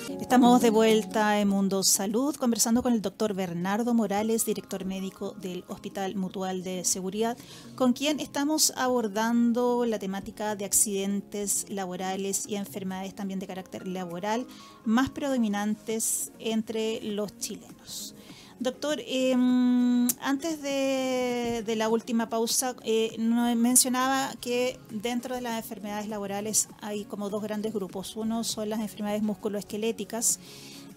Estamos 0.09 0.61
de 0.61 0.69
vuelta 0.69 1.39
en 1.39 1.49
Mundo 1.49 1.83
Salud 1.83 2.33
conversando 2.35 2.81
con 2.81 2.93
el 2.93 3.01
doctor 3.01 3.33
Bernardo 3.33 3.93
Morales, 3.93 4.45
director 4.45 4.85
médico 4.85 5.35
del 5.41 5.65
Hospital 5.67 6.15
Mutual 6.15 6.63
de 6.63 6.85
Seguridad, 6.85 7.37
con 7.75 7.91
quien 7.91 8.21
estamos 8.21 8.71
abordando 8.77 9.85
la 9.85 9.99
temática 9.99 10.55
de 10.55 10.63
accidentes 10.63 11.65
laborales 11.69 12.47
y 12.47 12.55
enfermedades 12.55 13.15
también 13.15 13.39
de 13.39 13.47
carácter 13.47 13.85
laboral 13.85 14.47
más 14.85 15.09
predominantes 15.09 16.31
entre 16.39 17.01
los 17.01 17.37
chilenos. 17.37 18.15
Doctor, 18.59 18.99
em, 19.05 20.07
antes 20.19 20.61
de, 20.63 21.75
la 21.75 21.89
última 21.89 22.27
pausa, 22.27 22.75
eh, 22.84 23.15
mencionaba 23.19 24.34
que 24.41 24.79
dentro 24.89 25.36
de 25.36 25.41
las 25.41 25.58
enfermedades 25.58 26.08
laborales 26.08 26.67
hay 26.82 27.05
como 27.05 27.29
dos 27.29 27.43
grandes 27.43 27.71
grupos. 27.71 28.15
Uno 28.15 28.43
son 28.43 28.69
las 28.69 28.79
enfermedades 28.79 29.21
musculoesqueléticas 29.21 30.39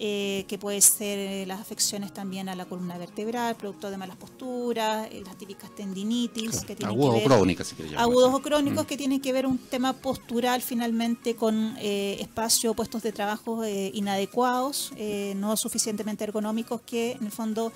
eh, 0.02 0.46
que 0.48 0.56
puede 0.56 0.80
ser 0.80 1.18
eh, 1.18 1.44
las 1.44 1.60
afecciones 1.60 2.14
también 2.14 2.48
a 2.48 2.54
la 2.54 2.64
columna 2.64 2.96
vertebral, 2.96 3.54
producto 3.54 3.90
de 3.90 3.98
malas 3.98 4.16
posturas, 4.16 5.06
eh, 5.12 5.22
las 5.26 5.36
típicas 5.36 5.74
tendinitis. 5.76 6.62
Que 6.62 6.74
tienen 6.74 6.96
agudos 6.96 7.16
que 7.16 7.20
ver, 7.20 7.32
o 7.32 7.36
crónicas, 7.36 7.66
si 7.66 7.94
Agudos 7.96 8.32
o 8.32 8.40
crónicos 8.40 8.84
mm. 8.84 8.86
que 8.86 8.96
tienen 8.96 9.20
que 9.20 9.30
ver 9.34 9.44
un 9.44 9.58
tema 9.58 9.92
postural 9.92 10.62
finalmente 10.62 11.36
con 11.36 11.76
espacio, 11.76 12.72
puestos 12.72 13.02
de 13.02 13.12
trabajo 13.12 13.62
inadecuados, 13.66 14.94
no 15.36 15.54
suficientemente 15.58 16.24
ergonómicos, 16.24 16.80
que 16.80 17.12
en 17.12 17.26
el 17.26 17.30
fondo 17.30 17.70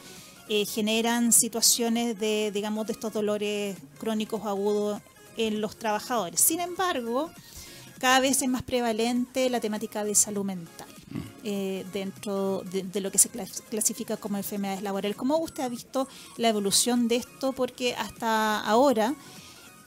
generan 0.48 1.30
situaciones 1.30 2.18
de, 2.18 2.50
digamos, 2.54 2.86
de 2.86 2.94
estos 2.94 3.12
dolores 3.12 3.76
crónicos 3.98 4.46
agudos 4.46 5.02
en 5.36 5.60
los 5.60 5.76
trabajadores. 5.76 6.40
Sin 6.40 6.60
embargo, 6.60 7.30
cada 7.98 8.20
vez 8.20 8.40
es 8.40 8.48
más 8.48 8.62
prevalente 8.62 9.50
la 9.50 9.60
temática 9.60 10.04
de 10.04 10.14
salud 10.14 10.44
mental. 10.44 10.93
Eh, 11.46 11.84
dentro 11.92 12.64
de, 12.72 13.00
lo 13.02 13.12
que 13.12 13.18
se 13.18 13.28
clasifica 13.28 14.16
como 14.16 14.38
enfermedades 14.38 14.82
laborales. 14.82 15.14
¿Cómo 15.14 15.36
usted 15.36 15.62
ha 15.62 15.68
visto 15.68 16.08
la 16.38 16.48
evolución 16.48 17.06
de 17.06 17.16
esto? 17.16 17.52
Porque 17.52 17.94
hasta 17.94 18.60
ahora, 18.60 19.14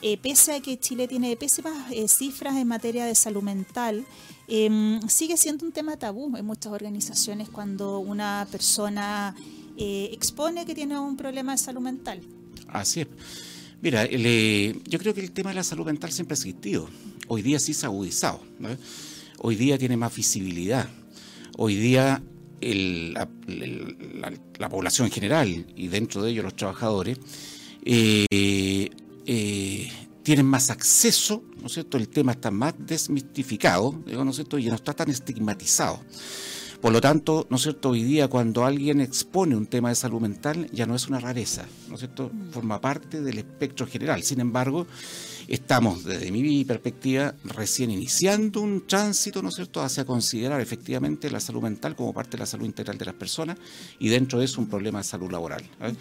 eh, 0.03 0.17
pese 0.17 0.53
a 0.53 0.59
que 0.59 0.79
Chile 0.79 1.07
tiene 1.07 1.35
pésimas 1.35 1.91
eh, 1.91 2.07
cifras 2.07 2.57
en 2.57 2.67
materia 2.67 3.05
de 3.05 3.15
salud 3.15 3.41
mental, 3.41 4.05
em, 4.47 5.01
sigue 5.09 5.35
siendo 5.35 5.65
un 5.65 5.71
tema 5.71 5.97
tabú 5.97 6.37
en 6.37 6.45
muchas 6.45 6.71
organizaciones 6.71 7.49
cuando 7.49 7.97
una 7.97 8.47
persona 8.51 9.35
expone 9.79 10.63
que 10.63 10.75
tiene 10.75 10.99
un 10.99 11.17
problema 11.17 11.53
de 11.53 11.57
salud 11.57 11.81
mental. 11.81 12.21
Así 12.67 13.01
es. 13.01 13.07
Mira, 13.81 14.05
yo 14.05 14.99
creo 14.99 15.15
que 15.15 15.21
el 15.21 15.31
tema 15.31 15.49
de 15.49 15.55
la 15.55 15.63
salud 15.63 15.87
mental 15.87 16.11
siempre 16.11 16.33
ha 16.33 16.37
existido. 16.37 16.87
Hoy 17.27 17.41
día 17.41 17.57
sí 17.57 17.73
se 17.73 17.87
ha 17.87 17.89
agudizado. 17.89 18.41
Hoy 19.39 19.55
día 19.55 19.79
tiene 19.79 19.97
más 19.97 20.15
visibilidad 20.15 20.87
hoy 21.57 21.75
día 21.75 22.23
la, 22.61 23.29
población 24.69 25.07
en 25.07 25.11
general 25.11 25.65
y 25.75 25.87
dentro 25.89 26.23
de 26.23 26.31
ellos 26.31 26.43
los 26.43 26.55
trabajadores 26.55 27.19
eh, 27.83 28.89
eh, 29.25 29.91
tienen 30.23 30.45
más 30.45 30.69
acceso, 30.69 31.43
¿no 31.61 31.67
es 31.67 31.73
cierto? 31.73 31.97
El 31.97 32.09
tema 32.09 32.33
está 32.33 32.51
más 32.51 32.73
desmistificado, 32.77 34.01
¿no 34.05 34.29
es 34.29 34.35
cierto? 34.35 34.57
Y 34.57 34.65
no 34.65 34.75
está 34.75 34.93
tan 34.93 35.09
estigmatizado. 35.09 35.99
Por 36.81 36.93
lo 36.93 37.01
tanto, 37.01 37.47
¿no 37.49 37.57
es 37.57 37.63
cierto? 37.63 37.89
Hoy 37.89 38.03
día 38.03 38.27
cuando 38.27 38.65
alguien 38.65 39.01
expone 39.01 39.55
un 39.55 39.65
tema 39.65 39.89
de 39.89 39.95
salud 39.95 40.21
mental 40.21 40.69
ya 40.71 40.85
no 40.85 40.95
es 40.95 41.07
una 41.07 41.19
rareza, 41.19 41.65
¿no 41.89 41.95
es 41.95 42.01
cierto? 42.01 42.31
Forma 42.51 42.79
parte 42.79 43.21
del 43.21 43.39
espectro 43.39 43.87
general. 43.87 44.21
Sin 44.23 44.39
embargo, 44.39 44.85
Estamos, 45.47 46.03
desde 46.03 46.29
mi 46.29 46.65
perspectiva, 46.65 47.33
recién 47.45 47.89
iniciando 47.89 48.59
un 48.59 48.85
tránsito, 48.85 49.41
¿no 49.41 49.47
es 49.47 49.55
cierto?, 49.55 49.81
hacia 49.81 50.03
considerar 50.03 50.59
efectivamente 50.59 51.31
la 51.31 51.39
salud 51.39 51.61
mental 51.61 51.95
como 51.95 52.13
parte 52.13 52.31
de 52.31 52.39
la 52.39 52.45
salud 52.45 52.65
integral 52.65 52.97
de 52.97 53.05
las 53.05 53.13
personas 53.13 53.57
y 53.97 54.09
dentro 54.09 54.39
de 54.39 54.45
eso 54.45 54.59
un 54.59 54.67
problema 54.67 54.97
de 54.97 55.05
salud 55.05 55.31
laboral. 55.31 55.63
Eh, 55.79 55.95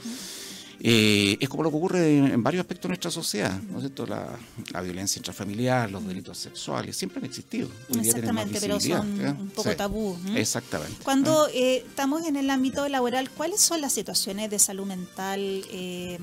es 0.81 1.49
como 1.49 1.62
lo 1.62 1.71
que 1.71 1.77
ocurre 1.77 2.19
en, 2.19 2.43
varios 2.43 2.61
aspectos 2.61 2.85
de 2.85 2.89
nuestra 2.89 3.11
sociedad, 3.11 3.61
¿no 3.62 3.79
es 3.79 3.85
cierto? 3.85 4.07
La, 4.07 4.81
violencia 4.83 5.19
intrafamiliar, 5.19 5.91
los 5.91 6.07
delitos 6.07 6.39
sexuales, 6.39 6.97
siempre 6.97 7.19
han 7.21 7.25
existido. 7.25 7.69
Exactamente, 7.99 8.61
pero 8.61 8.79
son 8.79 9.21
un 9.21 9.49
poco 9.51 9.75
tabú. 9.75 10.17
Exactamente. 10.35 11.03
Cuando 11.03 11.49
eh, 11.49 11.85
estamos 11.87 12.27
en 12.27 12.37
el 12.37 12.51
ámbito 12.51 12.89
laboral, 12.89 13.31
¿cuáles 13.31 13.61
son 13.61 13.81
las 13.81 13.93
situaciones 13.93 14.51
de 14.51 14.59
salud 14.59 14.87
mental? 14.87 15.41
Eh, 15.71 16.19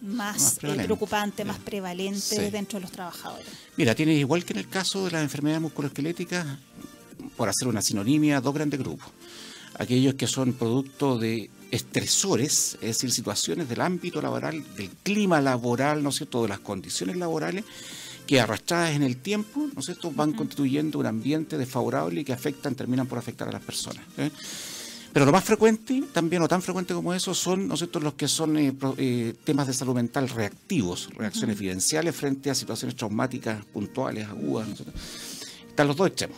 más, 0.00 0.58
eh, 0.62 0.74
preocupante, 0.84 1.44
más 1.44 1.58
prevalente 1.58 2.50
dentro 2.50 2.78
de 2.78 2.82
los 2.82 2.92
trabajadores. 2.92 3.46
Mira, 3.76 3.94
tienes 3.94 4.18
igual 4.18 4.44
que 4.44 4.52
en 4.52 4.60
el 4.60 4.68
caso 4.68 5.04
de 5.04 5.12
las 5.12 5.22
enfermedades 5.22 5.62
musculoesqueléticas, 5.62 6.46
por 7.36 7.48
hacer 7.48 7.68
una 7.68 7.82
sinonimia, 7.82 8.40
dos 8.40 8.54
grandes 8.54 8.78
grupos. 8.78 9.08
Aquellos 9.74 10.14
que 10.14 10.26
son 10.26 10.52
producto 10.52 11.18
de 11.18 11.50
estresores, 11.70 12.74
es 12.80 12.80
decir, 12.80 13.10
situaciones 13.10 13.68
del 13.68 13.80
ámbito 13.80 14.20
laboral, 14.22 14.64
del 14.76 14.90
clima 15.02 15.40
laboral, 15.40 16.02
¿no 16.02 16.10
es 16.10 16.16
cierto?, 16.16 16.42
de 16.42 16.48
las 16.48 16.60
condiciones 16.60 17.16
laborales, 17.16 17.64
que 18.26 18.40
arrastradas 18.40 18.94
en 18.94 19.02
el 19.02 19.16
tiempo, 19.16 19.68
¿no 19.74 19.80
es 19.80 19.86
cierto?, 19.86 20.10
van 20.10 20.32
constituyendo 20.32 20.98
un 20.98 21.06
ambiente 21.06 21.56
desfavorable 21.58 22.20
y 22.20 22.24
que 22.24 22.32
afectan, 22.32 22.74
terminan 22.74 23.06
por 23.06 23.18
afectar 23.18 23.48
a 23.48 23.52
las 23.52 23.62
personas. 23.62 24.04
¿eh? 24.16 24.30
Pero 25.12 25.24
lo 25.24 25.32
más 25.32 25.44
frecuente, 25.44 26.02
también 26.12 26.42
o 26.42 26.48
tan 26.48 26.60
frecuente 26.60 26.94
como 26.94 27.14
eso, 27.14 27.34
son 27.34 27.68
¿no 27.68 27.74
los 27.76 28.14
que 28.14 28.28
son 28.28 28.58
eh, 28.58 28.74
eh, 28.98 29.34
temas 29.44 29.66
de 29.66 29.72
salud 29.72 29.94
mental 29.94 30.28
reactivos, 30.28 31.08
reacciones 31.14 31.56
evidenciales 31.56 32.14
frente 32.14 32.50
a 32.50 32.54
situaciones 32.54 32.94
traumáticas 32.94 33.64
puntuales, 33.64 34.28
agudas. 34.28 34.68
Están 35.68 35.88
los 35.88 35.96
dos 35.96 36.08
extremos. 36.08 36.36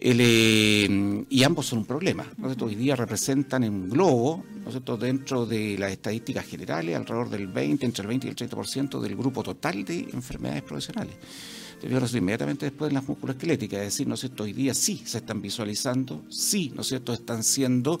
Eh, 0.00 1.24
y 1.28 1.42
ambos 1.42 1.66
son 1.66 1.80
un 1.80 1.84
problema. 1.84 2.24
Hoy 2.60 2.74
día 2.76 2.94
representan 2.94 3.64
en 3.64 3.88
globo, 3.88 4.44
¿no 4.64 4.96
dentro 4.96 5.44
de 5.44 5.76
las 5.76 5.90
estadísticas 5.90 6.46
generales, 6.46 6.96
alrededor 6.96 7.28
del 7.30 7.48
20, 7.48 7.84
entre 7.84 8.02
el 8.02 8.08
20 8.08 8.26
y 8.26 8.30
el 8.30 8.36
30% 8.36 9.00
del 9.00 9.16
grupo 9.16 9.42
total 9.42 9.84
de 9.84 10.08
enfermedades 10.12 10.62
profesionales. 10.62 11.16
Te 11.80 11.86
inmediatamente 12.18 12.66
después 12.66 12.88
en 12.88 12.94
las 12.94 13.06
musculoesqueléticas, 13.06 13.78
es 13.80 13.86
decir, 13.86 14.08
¿no 14.08 14.14
es 14.14 14.20
cierto? 14.20 14.42
Hoy 14.42 14.52
día 14.52 14.74
sí 14.74 15.00
se 15.04 15.18
están 15.18 15.40
visualizando, 15.40 16.24
sí, 16.28 16.72
¿no 16.74 16.82
es 16.82 16.88
cierto? 16.88 17.12
Están 17.12 17.44
siendo 17.44 18.00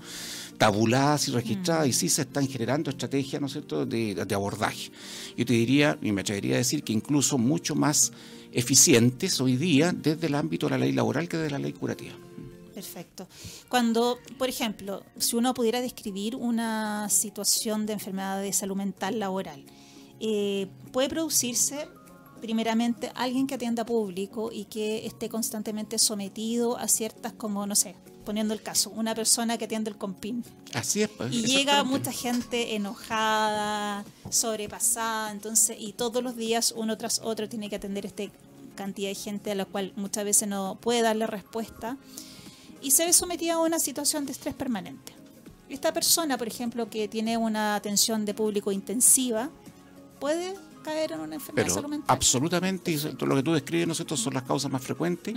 tabuladas 0.56 1.28
y 1.28 1.30
registradas 1.30 1.86
y 1.86 1.92
sí 1.92 2.08
se 2.08 2.22
están 2.22 2.48
generando 2.48 2.90
estrategias, 2.90 3.40
¿no 3.40 3.48
de, 3.86 4.14
de 4.14 4.34
abordaje. 4.34 4.90
Yo 5.36 5.46
te 5.46 5.52
diría, 5.52 5.96
y 6.02 6.10
me 6.10 6.22
atrevería 6.22 6.56
a 6.56 6.58
decir 6.58 6.82
que 6.82 6.92
incluso 6.92 7.38
mucho 7.38 7.76
más 7.76 8.12
eficientes 8.52 9.40
hoy 9.40 9.56
día 9.56 9.92
desde 9.92 10.26
el 10.26 10.34
ámbito 10.34 10.66
de 10.66 10.70
la 10.70 10.78
ley 10.78 10.92
laboral 10.92 11.28
que 11.28 11.36
de 11.36 11.50
la 11.50 11.58
ley 11.58 11.72
curativa. 11.72 12.14
Perfecto. 12.74 13.26
Cuando, 13.68 14.18
por 14.38 14.48
ejemplo, 14.48 15.02
si 15.18 15.34
uno 15.34 15.52
pudiera 15.52 15.80
describir 15.80 16.36
una 16.36 17.08
situación 17.08 17.86
de 17.86 17.94
enfermedad 17.94 18.40
de 18.40 18.52
salud 18.52 18.76
mental 18.76 19.18
laboral, 19.18 19.64
eh, 20.20 20.68
puede 20.92 21.08
producirse 21.08 21.88
primeramente 22.40 23.10
alguien 23.14 23.46
que 23.46 23.56
atienda 23.56 23.84
público 23.84 24.50
y 24.52 24.64
que 24.66 25.06
esté 25.06 25.28
constantemente 25.28 25.98
sometido 25.98 26.78
a 26.78 26.86
ciertas 26.86 27.32
como, 27.32 27.66
no 27.66 27.74
sé, 27.74 27.96
poniendo 28.28 28.52
el 28.52 28.60
caso, 28.60 28.90
una 28.90 29.14
persona 29.14 29.56
que 29.56 29.64
atiende 29.64 29.88
el 29.88 29.96
compín. 29.96 30.44
Así 30.74 31.00
es. 31.00 31.08
Pues, 31.08 31.32
y 31.32 31.46
llega 31.46 31.82
mucha 31.82 32.12
gente 32.12 32.74
enojada, 32.74 34.04
sobrepasada, 34.28 35.30
entonces, 35.30 35.78
y 35.80 35.94
todos 35.94 36.22
los 36.22 36.36
días 36.36 36.74
uno 36.76 36.98
tras 36.98 37.22
otro 37.24 37.48
tiene 37.48 37.70
que 37.70 37.76
atender 37.76 38.04
esta 38.04 38.24
cantidad 38.74 39.08
de 39.08 39.14
gente 39.14 39.52
a 39.52 39.54
la 39.54 39.64
cual 39.64 39.94
muchas 39.96 40.26
veces 40.26 40.46
no 40.46 40.76
puede 40.78 41.00
darle 41.00 41.26
respuesta 41.26 41.96
y 42.82 42.90
se 42.90 43.06
ve 43.06 43.14
sometida 43.14 43.54
a 43.54 43.60
una 43.60 43.78
situación 43.78 44.26
de 44.26 44.32
estrés 44.32 44.54
permanente. 44.54 45.14
Esta 45.70 45.94
persona, 45.94 46.36
por 46.36 46.48
ejemplo, 46.48 46.90
que 46.90 47.08
tiene 47.08 47.38
una 47.38 47.76
atención 47.76 48.26
de 48.26 48.34
público 48.34 48.72
intensiva, 48.72 49.48
puede 50.20 50.54
caer 50.78 51.12
en 51.12 51.20
una 51.20 51.34
enfermedad 51.34 51.74
Pero 51.74 52.02
Absolutamente, 52.06 52.90
y 52.90 52.98
lo 52.98 53.36
que 53.36 53.42
tú 53.42 53.52
describes, 53.52 53.86
¿no 53.86 53.92
es 53.92 53.98
cierto?, 53.98 54.16
son 54.16 54.34
las 54.34 54.42
causas 54.42 54.70
más 54.70 54.82
frecuentes 54.82 55.34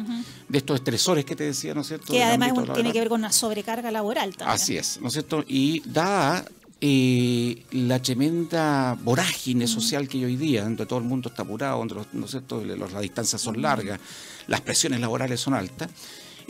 de 0.48 0.58
estos 0.58 0.76
estresores 0.76 1.26
que 1.26 1.36
te 1.36 1.44
decía, 1.46 1.74
¿no 1.74 1.82
es 1.82 1.88
cierto? 1.88 2.14
Que 2.14 2.24
además 2.24 2.54
tiene 2.74 2.92
que 2.92 3.00
ver 3.00 3.10
con 3.10 3.20
una 3.20 3.32
sobrecarga 3.32 3.92
laboral 3.92 4.36
también. 4.36 4.56
Así 4.56 4.78
es, 4.78 5.00
¿no 5.02 5.08
es 5.08 5.14
cierto? 5.14 5.44
Y 5.48 5.82
dada 5.86 6.46
eh, 6.84 7.64
la 7.74 8.02
tremenda 8.02 8.98
vorágine 9.04 9.68
social 9.68 10.08
que 10.08 10.18
hay 10.18 10.26
hoy 10.26 10.36
día, 10.36 10.64
donde 10.64 10.88
todo 10.88 10.98
el 10.98 11.06
mundo 11.06 11.30
está 11.30 11.44
apurado, 11.44 11.78
donde 11.78 11.96
¿no 12.14 12.26
es 12.26 12.32
cierto? 12.32 12.66
las 12.66 13.02
distancias 13.02 13.40
son 13.40 13.62
largas, 13.62 14.00
las 14.48 14.62
presiones 14.62 15.00
laborales 15.00 15.40
son 15.40 15.54
altas, 15.54 15.92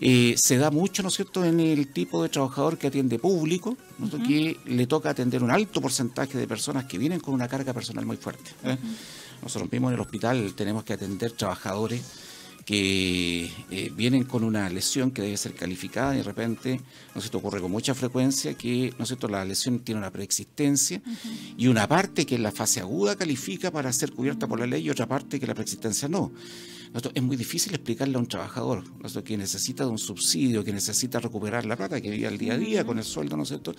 eh, 0.04 0.34
se 0.36 0.58
da 0.58 0.72
mucho, 0.72 1.04
¿no 1.04 1.10
es 1.10 1.16
cierto?, 1.16 1.46
en 1.46 1.60
el 1.60 1.88
tipo 1.90 2.24
de 2.24 2.30
trabajador 2.30 2.80
que 2.80 2.88
atiende 2.88 3.20
público, 3.20 3.78
que 4.28 4.58
le 4.66 4.88
toca 4.88 5.12
atender 5.12 5.44
un 5.44 5.52
alto 5.52 5.80
porcentaje 5.80 6.40
de 6.40 6.48
personas 6.48 6.86
que 6.86 6.98
vienen 6.98 7.20
con 7.20 7.36
una 7.36 7.48
carga 7.48 7.72
personal 7.72 8.04
muy 8.08 8.18
fuerte. 8.18 8.50
¿eh? 8.64 8.78
Nosotros 9.44 9.72
mismos 9.72 9.92
en 9.92 9.96
el 9.96 10.02
hospital 10.02 10.54
tenemos 10.56 10.84
que 10.84 10.94
atender 10.94 11.34
trabajadores 11.34 12.02
que 12.66 13.52
eh, 13.72 13.92
vienen 13.96 14.24
con 14.24 14.44
una 14.44 14.70
lesión 14.70 15.12
que 15.12 15.22
debe 15.22 15.38
ser 15.38 15.54
calificada 15.54 16.14
y 16.14 16.18
de 16.18 16.24
repente, 16.24 16.82
¿no 17.16 17.22
se 17.22 17.36
ocurre 17.36 17.60
con 17.62 17.72
mucha 17.72 17.94
frecuencia 17.94 18.54
que, 18.54 18.94
¿no 19.00 19.06
sé, 19.06 19.18
la 19.30 19.46
lesión 19.46 19.80
tiene 19.80 20.00
una 20.00 20.12
preexistencia 20.12 21.02
y 21.58 21.68
una 21.68 21.88
parte 21.88 22.26
que 22.26 22.36
en 22.36 22.44
la 22.44 22.52
fase 22.52 22.80
aguda 22.80 23.16
califica 23.16 23.72
para 23.72 23.92
ser 23.94 24.12
cubierta 24.12 24.48
por 24.48 24.60
la 24.60 24.68
ley 24.68 24.84
y 24.84 24.90
otra 24.90 25.08
parte 25.08 25.40
que 25.40 25.48
la 25.48 25.56
preexistencia 25.56 26.08
no 26.08 26.32
es 27.14 27.24
muy 27.24 27.38
difícil 27.38 27.74
explicarle 27.74 28.18
a 28.18 28.20
un 28.20 28.28
trabajador 28.28 28.84
que 29.24 29.38
necesita 29.38 29.86
de 29.86 29.92
un 29.92 29.98
subsidio, 29.98 30.64
que 30.64 30.74
necesita 30.74 31.20
recuperar 31.20 31.66
la 31.66 31.78
plata 31.78 32.02
que 32.02 32.10
vive 32.10 32.28
al 32.28 32.38
día 32.38 32.54
a 32.54 32.58
día 32.58 32.86
con 32.86 32.98
el 32.98 33.04
sueldo, 33.04 33.38
¿no 33.38 33.44
es 33.44 33.50
cierto? 33.50 33.74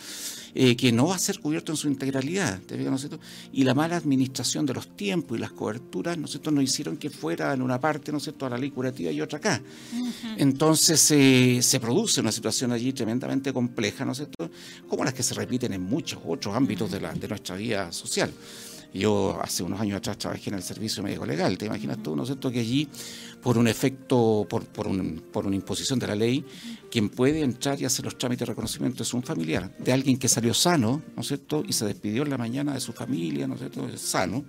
Eh, 0.54 0.76
que 0.76 0.92
no 0.92 1.08
va 1.08 1.16
a 1.16 1.18
ser 1.18 1.40
cubierto 1.40 1.72
en 1.72 1.76
su 1.76 1.88
integralidad, 1.88 2.60
¿no 2.70 2.94
es 2.94 3.00
cierto? 3.00 3.20
Y 3.52 3.64
la 3.64 3.74
mala 3.74 3.96
administración 3.96 4.64
de 4.64 4.74
los 4.74 4.96
tiempos 4.96 5.36
y 5.36 5.40
las 5.40 5.52
coberturas, 5.52 6.16
¿no 6.16 6.24
es 6.24 6.32
cierto?, 6.32 6.50
nos 6.50 6.64
hicieron 6.64 6.96
que 6.96 7.10
fuera 7.10 7.52
en 7.52 7.62
una 7.62 7.80
parte, 7.80 8.12
¿no 8.12 8.18
es 8.18 8.24
cierto?, 8.24 8.46
a 8.46 8.50
la 8.50 8.58
ley 8.58 8.70
curativa 8.72 9.10
y 9.10 9.20
otra 9.20 9.38
acá. 9.38 9.62
Entonces 10.36 11.00
se 11.00 11.80
produce 11.80 12.20
una 12.20 12.32
situación 12.32 12.72
allí 12.72 12.92
tremendamente 12.92 13.52
compleja, 13.52 14.04
¿no 14.04 14.12
es 14.12 14.18
cierto?, 14.18 14.50
como 14.88 15.04
las 15.04 15.14
que 15.14 15.22
se 15.22 15.34
repiten 15.34 15.72
en 15.72 15.82
muchos 15.82 16.20
otros 16.26 16.54
ámbitos 16.54 16.90
de, 16.90 17.00
la, 17.00 17.12
de 17.12 17.28
nuestra 17.28 17.56
vida 17.56 17.92
social. 17.92 18.32
Yo 18.94 19.38
hace 19.40 19.62
unos 19.62 19.80
años 19.80 19.96
atrás 19.96 20.18
trabajé 20.18 20.50
en 20.50 20.56
el 20.56 20.62
servicio 20.62 21.02
médico 21.02 21.24
legal, 21.24 21.56
te 21.56 21.64
imaginas 21.64 22.02
tú, 22.02 22.14
¿no 22.14 22.24
es 22.24 22.28
cierto?, 22.28 22.50
que 22.50 22.60
allí, 22.60 22.88
por 23.42 23.58
un 23.58 23.66
efecto, 23.66 24.46
por, 24.48 24.64
por, 24.64 24.86
un, 24.86 25.22
por 25.32 25.46
una 25.46 25.56
imposición 25.56 25.98
de 25.98 26.06
la 26.06 26.14
ley, 26.14 26.44
quien 26.92 27.08
puede 27.08 27.40
entrar 27.40 27.80
y 27.80 27.86
hacer 27.86 28.04
los 28.04 28.18
trámites 28.18 28.40
de 28.40 28.52
reconocimiento 28.52 29.02
es 29.02 29.14
un 29.14 29.22
familiar, 29.22 29.74
de 29.78 29.92
alguien 29.92 30.18
que 30.18 30.28
salió 30.28 30.52
sano, 30.52 31.02
¿no 31.16 31.22
es 31.22 31.28
cierto?, 31.28 31.64
y 31.66 31.72
se 31.72 31.86
despidió 31.86 32.22
en 32.22 32.30
la 32.30 32.36
mañana 32.36 32.74
de 32.74 32.80
su 32.80 32.92
familia, 32.92 33.48
¿no 33.48 33.54
es 33.54 33.60
cierto?, 33.60 33.88
sano, 33.96 34.44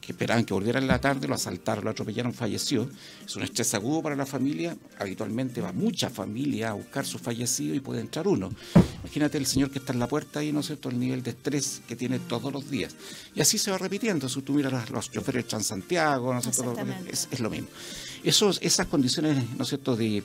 que 0.00 0.12
esperaban 0.12 0.44
que 0.44 0.54
volviera 0.54 0.78
en 0.78 0.86
la 0.86 1.00
tarde, 1.00 1.26
lo 1.26 1.34
asaltaron, 1.34 1.84
lo 1.84 1.90
atropellaron, 1.90 2.32
falleció. 2.32 2.88
Es 3.26 3.34
un 3.34 3.42
estrés 3.42 3.74
agudo 3.74 4.02
para 4.02 4.14
la 4.14 4.24
familia, 4.24 4.76
habitualmente 5.00 5.60
va 5.60 5.72
mucha 5.72 6.08
familia 6.08 6.70
a 6.70 6.74
buscar 6.74 7.04
su 7.04 7.18
fallecido 7.18 7.74
y 7.74 7.80
puede 7.80 8.00
entrar 8.00 8.28
uno. 8.28 8.50
Imagínate 9.02 9.36
el 9.38 9.46
señor 9.46 9.72
que 9.72 9.80
está 9.80 9.92
en 9.92 9.98
la 9.98 10.06
puerta 10.06 10.38
ahí, 10.38 10.52
¿no 10.52 10.60
es 10.60 10.66
cierto?, 10.66 10.90
el 10.90 10.98
nivel 10.98 11.24
de 11.24 11.30
estrés 11.30 11.82
que 11.88 11.96
tiene 11.96 12.20
todos 12.20 12.52
los 12.52 12.70
días. 12.70 12.94
Y 13.34 13.40
así 13.40 13.58
se 13.58 13.72
va 13.72 13.78
repitiendo, 13.78 14.28
si 14.28 14.42
tú 14.42 14.54
miras 14.54 14.88
los 14.90 15.10
choferes 15.10 15.44
de 15.44 15.48
Transantiago, 15.50 16.32
¿no 16.32 16.38
es 16.38 16.44
cierto?, 16.44 16.76
es, 17.10 17.26
es, 17.32 17.40
lo 17.40 17.50
mismo. 17.50 17.66
Esos, 18.24 18.58
esas 18.62 18.86
condiciones, 18.86 19.36
¿no 19.56 19.62
es 19.62 19.68
cierto?, 19.68 19.96
de 19.96 20.22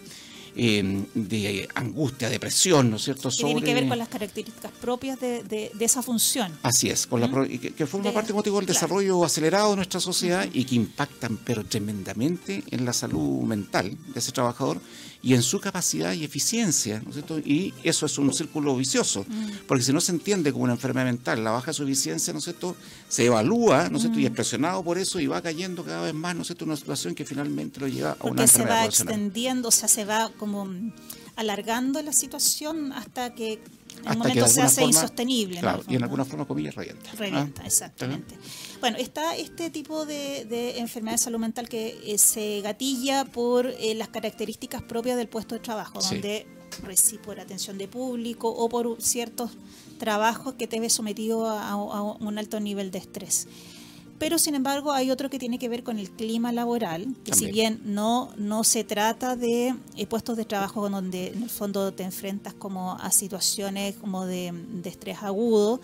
de 0.55 1.67
angustia, 1.75 2.29
depresión, 2.29 2.89
¿no 2.89 2.95
es 2.95 3.03
cierto? 3.03 3.29
Que 3.29 3.43
tiene 3.43 3.61
que 3.61 3.73
ver 3.73 3.87
con 3.87 3.97
las 3.97 4.07
características 4.07 4.71
propias 4.71 5.19
de, 5.19 5.71
esa 5.79 6.01
función. 6.01 6.51
Así 6.63 6.89
es, 6.89 7.07
con 7.07 7.19
la 7.21 7.27
que, 7.27 7.85
forma 7.85 8.11
parte, 8.11 8.31
como 8.31 8.41
del 8.41 8.65
desarrollo 8.65 9.23
acelerado 9.23 9.71
de 9.71 9.75
nuestra 9.77 9.99
sociedad 9.99 10.47
y 10.53 10.63
que 10.63 10.75
impactan 10.75 11.37
pero 11.43 11.65
tremendamente 11.65 12.63
en 12.71 12.85
la 12.85 12.93
salud 12.93 13.43
mental 13.43 13.95
de 14.13 14.19
ese 14.19 14.31
trabajador 14.31 14.79
y 15.25 15.33
en 15.33 15.41
su 15.41 15.59
capacidad 15.59 16.13
y 16.13 16.23
eficiencia, 16.23 17.01
¿no 17.03 17.09
es 17.09 17.15
cierto? 17.15 17.39
Y 17.39 17.73
eso 17.83 18.05
es 18.05 18.15
un 18.19 18.31
círculo 18.31 18.75
vicioso, 18.75 19.25
mm. 19.27 19.65
porque 19.67 19.83
si 19.83 19.91
no 19.91 19.99
se 19.99 20.11
entiende 20.11 20.51
como 20.51 20.65
una 20.65 20.73
enfermedad 20.73 21.07
mental, 21.07 21.43
la 21.43 21.49
baja 21.49 21.73
su 21.73 21.81
eficiencia, 21.81 22.31
¿no 22.31 22.37
es 22.37 22.45
cierto? 22.45 22.75
Se 23.09 23.25
evalúa, 23.25 23.89
¿no 23.89 23.97
es 23.97 24.03
cierto? 24.03 24.19
Y 24.19 24.25
es 24.25 24.31
mm. 24.31 24.35
presionado 24.35 24.83
por 24.83 24.99
eso 24.99 25.19
y 25.19 25.25
va 25.25 25.41
cayendo 25.41 25.83
cada 25.83 26.03
vez 26.03 26.13
más, 26.13 26.35
¿no 26.35 26.43
es 26.43 26.47
cierto? 26.49 26.65
Una 26.65 26.75
situación 26.75 27.15
que 27.15 27.25
finalmente 27.25 27.79
lo 27.79 27.87
lleva 27.87 28.15
a 28.19 28.27
una 28.27 28.43
enfermedad 28.43 28.75
se 28.75 28.81
va 28.81 28.85
extendiendo, 28.85 29.69
o 29.69 29.71
sea, 29.71 29.87
se 29.87 30.05
va 30.05 30.31
como 30.37 30.69
alargando 31.35 32.03
la 32.03 32.13
situación 32.13 32.93
hasta 32.93 33.33
que 33.33 33.59
en 34.03 34.11
un 34.11 34.17
momento 34.19 34.47
se 34.47 34.61
hace 34.61 34.83
insostenible. 34.83 35.59
Claro, 35.59 35.83
y 35.87 35.95
en 35.95 36.03
alguna 36.03 36.25
forma, 36.25 36.45
comillas, 36.45 36.75
revienta. 36.75 37.11
Revienta, 37.13 37.61
¿Ah? 37.63 37.67
exactamente. 37.67 38.37
Bueno, 38.79 38.97
está 38.97 39.35
este 39.35 39.69
tipo 39.69 40.05
de, 40.05 40.77
enfermedad 40.77 41.15
de 41.15 41.23
salud 41.23 41.39
mental 41.39 41.69
que 41.69 41.99
eh, 42.05 42.17
se 42.17 42.61
gatilla 42.61 43.25
por 43.25 43.67
eh, 43.67 43.95
las 43.95 44.09
características 44.09 44.81
propias 44.83 45.17
del 45.17 45.27
puesto 45.27 45.55
de 45.55 45.61
trabajo, 45.61 45.99
donde 46.01 46.47
recibe 46.83 47.23
por 47.23 47.39
atención 47.39 47.77
de 47.77 47.87
público 47.87 48.49
o 48.49 48.69
por 48.69 49.01
ciertos 49.01 49.51
trabajos 49.97 50.55
que 50.55 50.67
te 50.67 50.79
ves 50.79 50.93
sometido 50.93 51.47
a, 51.47 51.75
un 51.75 52.37
alto 52.37 52.59
nivel 52.59 52.91
de 52.91 52.99
estrés 52.99 53.47
pero 54.17 54.39
sin 54.39 54.55
embargo 54.55 54.93
hay 54.93 55.11
otro 55.11 55.29
que 55.29 55.39
tiene 55.39 55.59
que 55.59 55.67
ver 55.67 55.83
con 55.83 55.99
el 55.99 56.09
clima 56.09 56.51
laboral, 56.51 57.15
que 57.25 57.33
si 57.33 57.51
bien 57.51 57.81
no, 57.83 58.31
no 58.37 58.63
se 58.63 58.83
trata 58.83 59.35
de 59.35 59.75
eh, 59.97 60.07
puestos 60.07 60.37
de 60.37 60.45
trabajo 60.45 60.89
donde 60.89 61.27
en 61.27 61.43
el 61.43 61.49
fondo 61.49 61.93
te 61.93 62.03
enfrentas 62.03 62.53
como 62.53 62.93
a 62.93 63.11
situaciones 63.11 63.95
como 63.95 64.25
de, 64.25 64.53
estrés 64.85 65.21
agudo, 65.21 65.81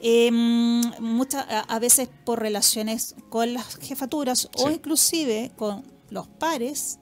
em, 0.00 0.82
muchas, 1.00 1.46
a, 1.48 1.78
veces 1.78 2.10
por 2.24 2.40
relaciones 2.40 3.14
con 3.30 3.54
las 3.54 3.76
jefaturas 3.76 4.50
o 4.56 4.70
inclusive 4.70 5.50
con 5.56 5.82
los 6.10 6.26
pares, 6.26 6.98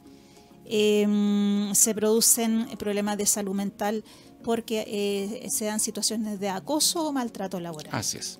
em, 0.66 1.74
se 1.74 1.94
producen 1.94 2.68
problemas 2.78 3.18
de 3.18 3.26
salud 3.26 3.54
mental 3.54 4.04
porque 4.44 4.84
eh, 4.86 5.48
se 5.50 5.64
dan 5.64 5.80
situaciones 5.80 6.38
de 6.38 6.48
acoso 6.48 7.08
o 7.08 7.12
maltrato 7.12 7.58
laboral. 7.58 7.92
Así 7.92 8.18
es. 8.18 8.38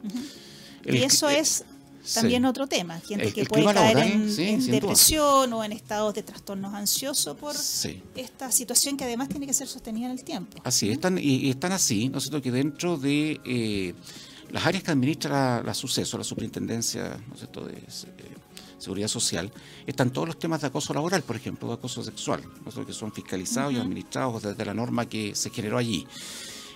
y 0.85 0.99
eso 0.99 1.29
es 1.29 1.65
también 2.15 2.45
otro 2.45 2.67
tema, 2.67 3.01
gente 3.01 3.33
que 3.33 3.45
puede 3.45 3.65
caer 3.73 3.99
en, 3.99 4.67
depresión 4.67 5.53
o 5.53 5.65
en 5.65 5.73
estados 5.73 6.15
de 6.15 6.23
trastornos 6.23 6.75
ansiosos 6.75 7.37
por 7.37 7.55
esta 8.15 8.51
situación 8.53 8.97
que 8.97 9.05
además 9.05 9.29
tiene 9.29 9.47
que 9.47 9.55
ser 9.55 9.69
sostenida 9.69 10.07
en 10.07 10.13
el 10.13 10.25
tiempo. 10.25 10.59
Así, 10.65 10.91
están, 10.91 11.19
y, 11.19 11.51
están 11.51 11.73
así, 11.73 12.09
¿no 12.09 12.19
es 12.19 12.25
cierto?, 12.25 12.43
que 12.43 12.51
dentro 12.51 12.97
de 12.97 13.41
eh, 13.45 13.95
las 14.51 14.67
áreas 14.67 14.83
que 14.83 14.91
administra 14.91 15.63
la, 15.63 15.75
suceso, 15.75 16.19
la 16.19 16.25
superintendencia, 16.25 17.21
¿no 17.29 17.35
es 17.35 17.41
cierto?, 17.41 17.65
de 17.65 17.75
eh, 17.75 18.31
seguridad 18.79 19.09
social, 19.09 19.53
están 19.87 20.11
todos 20.11 20.29
los 20.29 20.39
temas 20.39 20.63
de 20.63 20.69
acoso 20.69 20.95
laboral, 20.95 21.23
por 21.23 21.37
ejemplo, 21.37 21.69
de 21.69 21.75
acoso 21.75 22.03
sexual, 22.03 22.43
¿no 22.65 22.87
que 22.87 22.93
son 22.93 23.13
fiscalizados 23.13 23.73
y 23.75 23.77
administrados 23.77 24.43
desde 24.43 24.65
la 24.65 24.75
norma 24.75 25.07
que 25.07 25.35
se 25.35 25.51
generó 25.51 25.79
allí. 25.79 26.07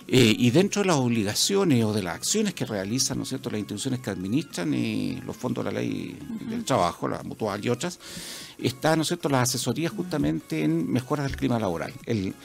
Eh, 0.07 0.35
y 0.37 0.51
dentro 0.51 0.83
de 0.83 0.89
las 0.89 0.97
obligaciones 0.97 1.83
o 1.83 1.91
de 1.91 2.03
las 2.03 2.15
acciones 2.15 2.53
que 2.53 2.63
realizan, 2.63 3.17
¿no 3.17 3.23
es 3.23 3.29
cierto?, 3.29 3.49
las 3.49 3.59
instituciones 3.59 4.01
que 4.01 4.11
administran 4.11 4.71
eh, 4.75 5.19
los 5.25 5.35
fondos 5.35 5.65
de 5.65 5.71
la 5.71 5.79
ley 5.79 6.15
del 6.47 6.63
trabajo, 6.63 7.07
la 7.07 7.23
mutual 7.23 7.65
y 7.65 7.69
otras, 7.69 7.99
está, 8.59 8.95
¿no 8.95 9.01
es 9.01 9.07
cierto?, 9.07 9.29
las 9.29 9.49
asesorías 9.49 9.91
justamente 9.91 10.63
en 10.63 10.91
mejoras 10.91 11.25
del 11.25 11.37
clima 11.37 11.57
laboral, 11.57 11.91
el, 12.05 12.35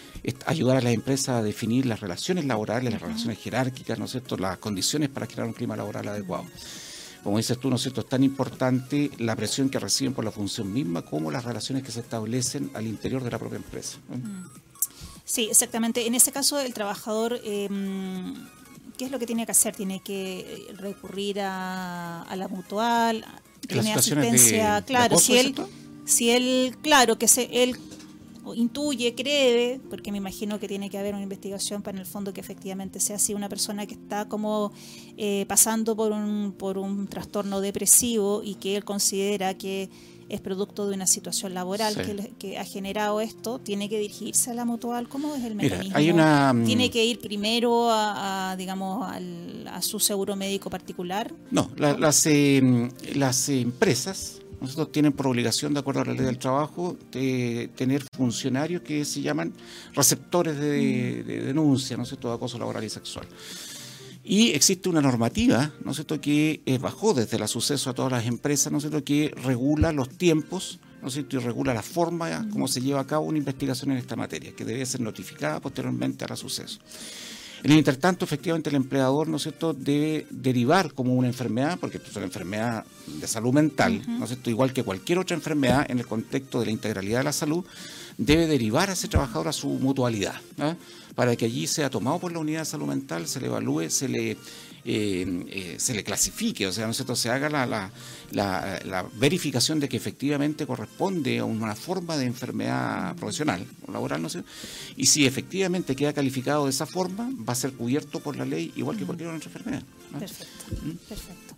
ayudar 0.47 0.79
a 0.79 0.81
las 0.81 0.95
empresas 0.95 1.29
a 1.37 1.43
definir 1.43 1.85
las 1.85 2.01
relaciones 2.01 2.47
laborales, 2.47 2.93
las 2.93 3.03
relaciones 3.03 3.39
jerárquicas, 3.39 3.99
¿no 3.99 4.07
es 4.07 4.13
cierto?, 4.13 4.39
las 4.39 4.57
condiciones 4.57 5.11
para 5.11 5.27
crear 5.27 5.47
un 5.47 5.53
clima 5.53 5.77
laboral 5.77 6.09
adecuado 6.09 6.47
como 7.23 7.37
dices 7.37 7.59
tú, 7.59 7.69
¿no 7.69 7.77
es 7.77 7.83
cierto?, 7.83 8.01
es 8.01 8.09
tan 8.09 8.25
importante 8.25 9.11
la 9.19 9.37
presión 9.37 9.69
que 9.69 9.79
reciben 9.79 10.15
por 10.15 10.25
la 10.25 10.31
función 10.31 10.73
misma 10.73 11.03
como 11.03 11.31
las 11.31 11.45
relaciones 11.45 11.85
que 11.85 11.93
se 11.93 12.01
establecen 12.01 12.71
al 12.73 12.87
interior 12.87 13.23
de 13.23 13.31
la 13.31 13.39
propia 13.39 13.57
empresa. 13.57 13.99
Sí, 15.31 15.47
exactamente. 15.49 16.09
En 16.09 16.17
ese 16.17 16.33
caso, 16.33 16.59
el 16.59 16.75
trabajador, 16.75 17.41
em, 17.45 18.35
¿qué 18.99 19.05
es 19.05 19.13
lo 19.13 19.21
que 19.21 19.27
tiene 19.27 19.47
que 19.47 19.53
hacer? 19.53 19.77
Tiene 19.77 20.01
que 20.01 20.67
recurrir 20.77 21.39
a, 21.41 22.27
la 22.35 22.49
mutual, 22.49 23.25
tiene 23.61 23.93
asistencia, 23.93 24.83
claro, 24.83 25.19
si 25.19 25.39
él, 25.39 25.55
si 26.05 26.31
él, 26.31 26.77
claro, 26.83 27.17
que 27.17 27.29
se, 27.29 27.63
él 27.63 27.77
intuye, 28.57 29.15
cree, 29.15 29.81
porque 29.89 30.11
me 30.11 30.19
imagino 30.19 30.59
que 30.59 30.67
tiene 30.67 30.91
que 30.91 30.99
haber 30.99 31.15
una 31.15 31.23
investigación 31.23 31.81
para 31.81 31.99
en 31.99 32.01
el 32.01 32.07
fondo 32.07 32.33
que 32.33 32.41
efectivamente 32.41 32.99
sea 32.99 33.15
así 33.15 33.33
una 33.33 33.49
persona 33.49 33.87
que 33.87 33.95
está 33.95 34.29
como 34.29 34.73
eh, 35.17 35.45
pasando 35.47 35.95
por 35.95 36.11
un, 36.11 36.57
por 36.59 36.77
un 36.77 37.07
trastorno 37.07 37.61
depresivo 37.61 38.43
y 38.43 38.57
que 38.57 38.75
él 38.75 38.85
considera 38.85 39.55
que 39.55 39.91
es 40.31 40.41
producto 40.41 40.89
de 40.89 40.95
una 40.95 41.07
situación 41.07 41.55
laboral 41.55 41.95
que, 42.39 42.59
ha 42.59 42.65
generado 42.65 43.21
esto, 43.21 43.59
tiene 43.59 43.89
que 43.89 43.99
dirigirse 43.99 44.51
a 44.51 44.55
la 44.55 44.65
mutual. 44.65 45.09
¿Cómo 45.09 45.35
es 45.35 45.45
el 45.45 45.55
mecanismo? 45.55 45.97
hay 45.97 46.11
una, 46.11 46.53
mm, 46.53 46.65
¿Tiene 46.65 46.91
que 46.91 47.05
ir 47.05 47.21
primero 47.21 47.89
a, 47.91 48.55
digamos, 48.57 49.07
a 49.11 49.83
su 49.83 50.01
seguro 50.01 50.37
médico 50.37 50.71
particular? 50.71 51.33
No, 51.51 51.71
las, 51.77 52.27
eh, 52.27 52.91
las 53.15 53.49
empresas 53.49 54.41
nosotros 54.61 54.93
tienen 54.93 55.13
por 55.13 55.27
obligación, 55.27 55.73
de 55.73 55.81
acuerdo 55.81 56.03
a 56.03 56.05
la 56.05 56.13
ley 56.13 56.25
del 56.25 56.39
trabajo, 56.39 56.97
de 57.11 57.71
tener 57.75 58.03
funcionarios 58.15 58.83
que 58.83 59.05
se 59.05 59.23
llaman 59.23 59.55
receptores 59.95 60.59
de, 60.59 61.23
denuncia, 61.23 61.97
¿no 61.97 62.05
sé, 62.05 62.17
todo 62.17 62.33
acoso 62.33 62.59
laboral 62.59 62.85
y 62.85 62.91
sexual. 62.91 63.27
Y 64.23 64.51
existe 64.51 64.89
una 64.89 65.01
normativa, 65.01 65.73
¿no 65.85 65.95
sé, 65.95 66.05
que 66.05 66.61
eh, 66.67 66.79
bajó 66.79 67.15
desde 67.15 67.39
el 67.39 67.49
suceso 67.49 67.91
a 67.91 67.95
todas 67.95 68.13
las 68.13 68.27
empresas, 68.27 68.73
¿no 68.73 68.81
sé, 68.81 68.91
que 69.03 69.33
regula 69.43 69.93
los 69.93 70.11
tiempos, 70.11 70.79
¿no 71.03 71.09
sé, 71.09 71.25
y 71.29 71.37
regula 71.39 71.73
la 71.73 71.83
forma 71.83 72.47
como 72.51 72.69
se 72.69 72.83
lleva 72.83 73.01
a 73.01 73.07
cabo 73.07 73.27
una 73.27 73.39
investigación 73.39 73.93
en 73.93 73.97
esta 73.97 74.17
materia, 74.17 74.53
que 74.55 74.65
debe 74.65 74.85
ser 74.85 75.01
notificada 75.01 75.61
posteriormente 75.61 76.25
al 76.25 76.37
suceso. 76.37 76.79
En 77.63 77.73
el 77.73 77.79
intertanto, 77.79 78.25
efectivamente, 78.25 78.71
el 78.71 78.77
empleador, 78.77 79.29
¿no 79.29 79.37
es 79.37 79.43
cierto?, 79.43 79.75
debe 79.75 80.27
derivar 80.31 80.95
como 80.95 81.15
una 81.15 81.29
enfermedad, 81.29 81.79
porque 81.79 81.99
esto 81.99 82.11
es 82.11 82.17
una 82.17 82.27
enfermedad 82.27 82.87
de 83.07 83.27
salud 83.27 83.53
mental, 83.53 84.03
¿no 84.07 84.25
es 84.25 84.31
cierto?, 84.31 84.49
igual 84.49 84.73
que 84.73 84.83
cualquier 84.83 85.19
otra 85.19 85.37
enfermedad 85.37 85.85
en 85.91 85.99
el 85.99 86.07
contexto 86.07 86.61
de 86.61 86.67
la 86.67 86.73
integralidad 86.73 87.19
de 87.19 87.25
la 87.25 87.33
salud, 87.33 87.65
debe 88.17 88.47
derivar 88.47 88.89
a 88.89 88.95
ese 88.95 89.09
trabajador 89.09 89.49
a 89.49 89.53
su 89.53 89.69
mutualidad, 89.69 90.41
para 91.15 91.37
que 91.37 91.47
allí 91.47 91.67
sea 91.67 91.91
tomado 91.91 92.19
por 92.19 92.33
la 92.33 92.39
unidad 92.39 92.61
de 92.61 92.67
salud 92.67 92.87
mental, 92.87 93.27
se 93.27 93.41
le 93.41 93.47
evalúe, 93.47 93.91
se 93.91 94.09
le 94.09 94.37
eh, 94.83 95.45
eh, 95.49 95.75
se 95.79 95.93
le 95.93 96.03
clasifique, 96.03 96.67
o 96.67 96.73
sea, 96.73 96.87
¿no 96.87 96.95
se 96.95 97.29
haga 97.29 97.51
la, 97.51 97.91
la, 98.31 99.07
verificación 99.15 99.79
de 99.79 99.91
que 99.91 99.99
efectivamente 99.99 100.67
corresponde 100.67 101.39
a 101.39 101.45
una 101.45 101.75
forma 101.75 102.17
de 102.17 102.25
enfermedad 102.25 103.15
profesional 103.17 103.67
o 103.87 103.93
laboral, 103.93 104.23
no 104.23 104.31
sé, 104.31 104.43
y 104.97 105.05
si 105.05 105.27
efectivamente 105.27 105.95
queda 105.95 106.15
calificado 106.15 106.65
de 106.65 106.71
esa 106.71 106.87
forma, 106.87 107.31
va 107.47 107.53
a 107.53 107.57
ser 107.57 107.73
cubierto 107.75 108.21
por 108.21 108.37
la 108.37 108.47
ley 108.47 108.73
igual 108.75 108.97
que 108.97 109.05
cualquier 109.05 109.29
otra 109.29 109.45
enfermedad. 109.45 109.83
Perfecto, 110.19 110.65
¿Mm? 110.83 110.97
perfecto. 111.09 111.50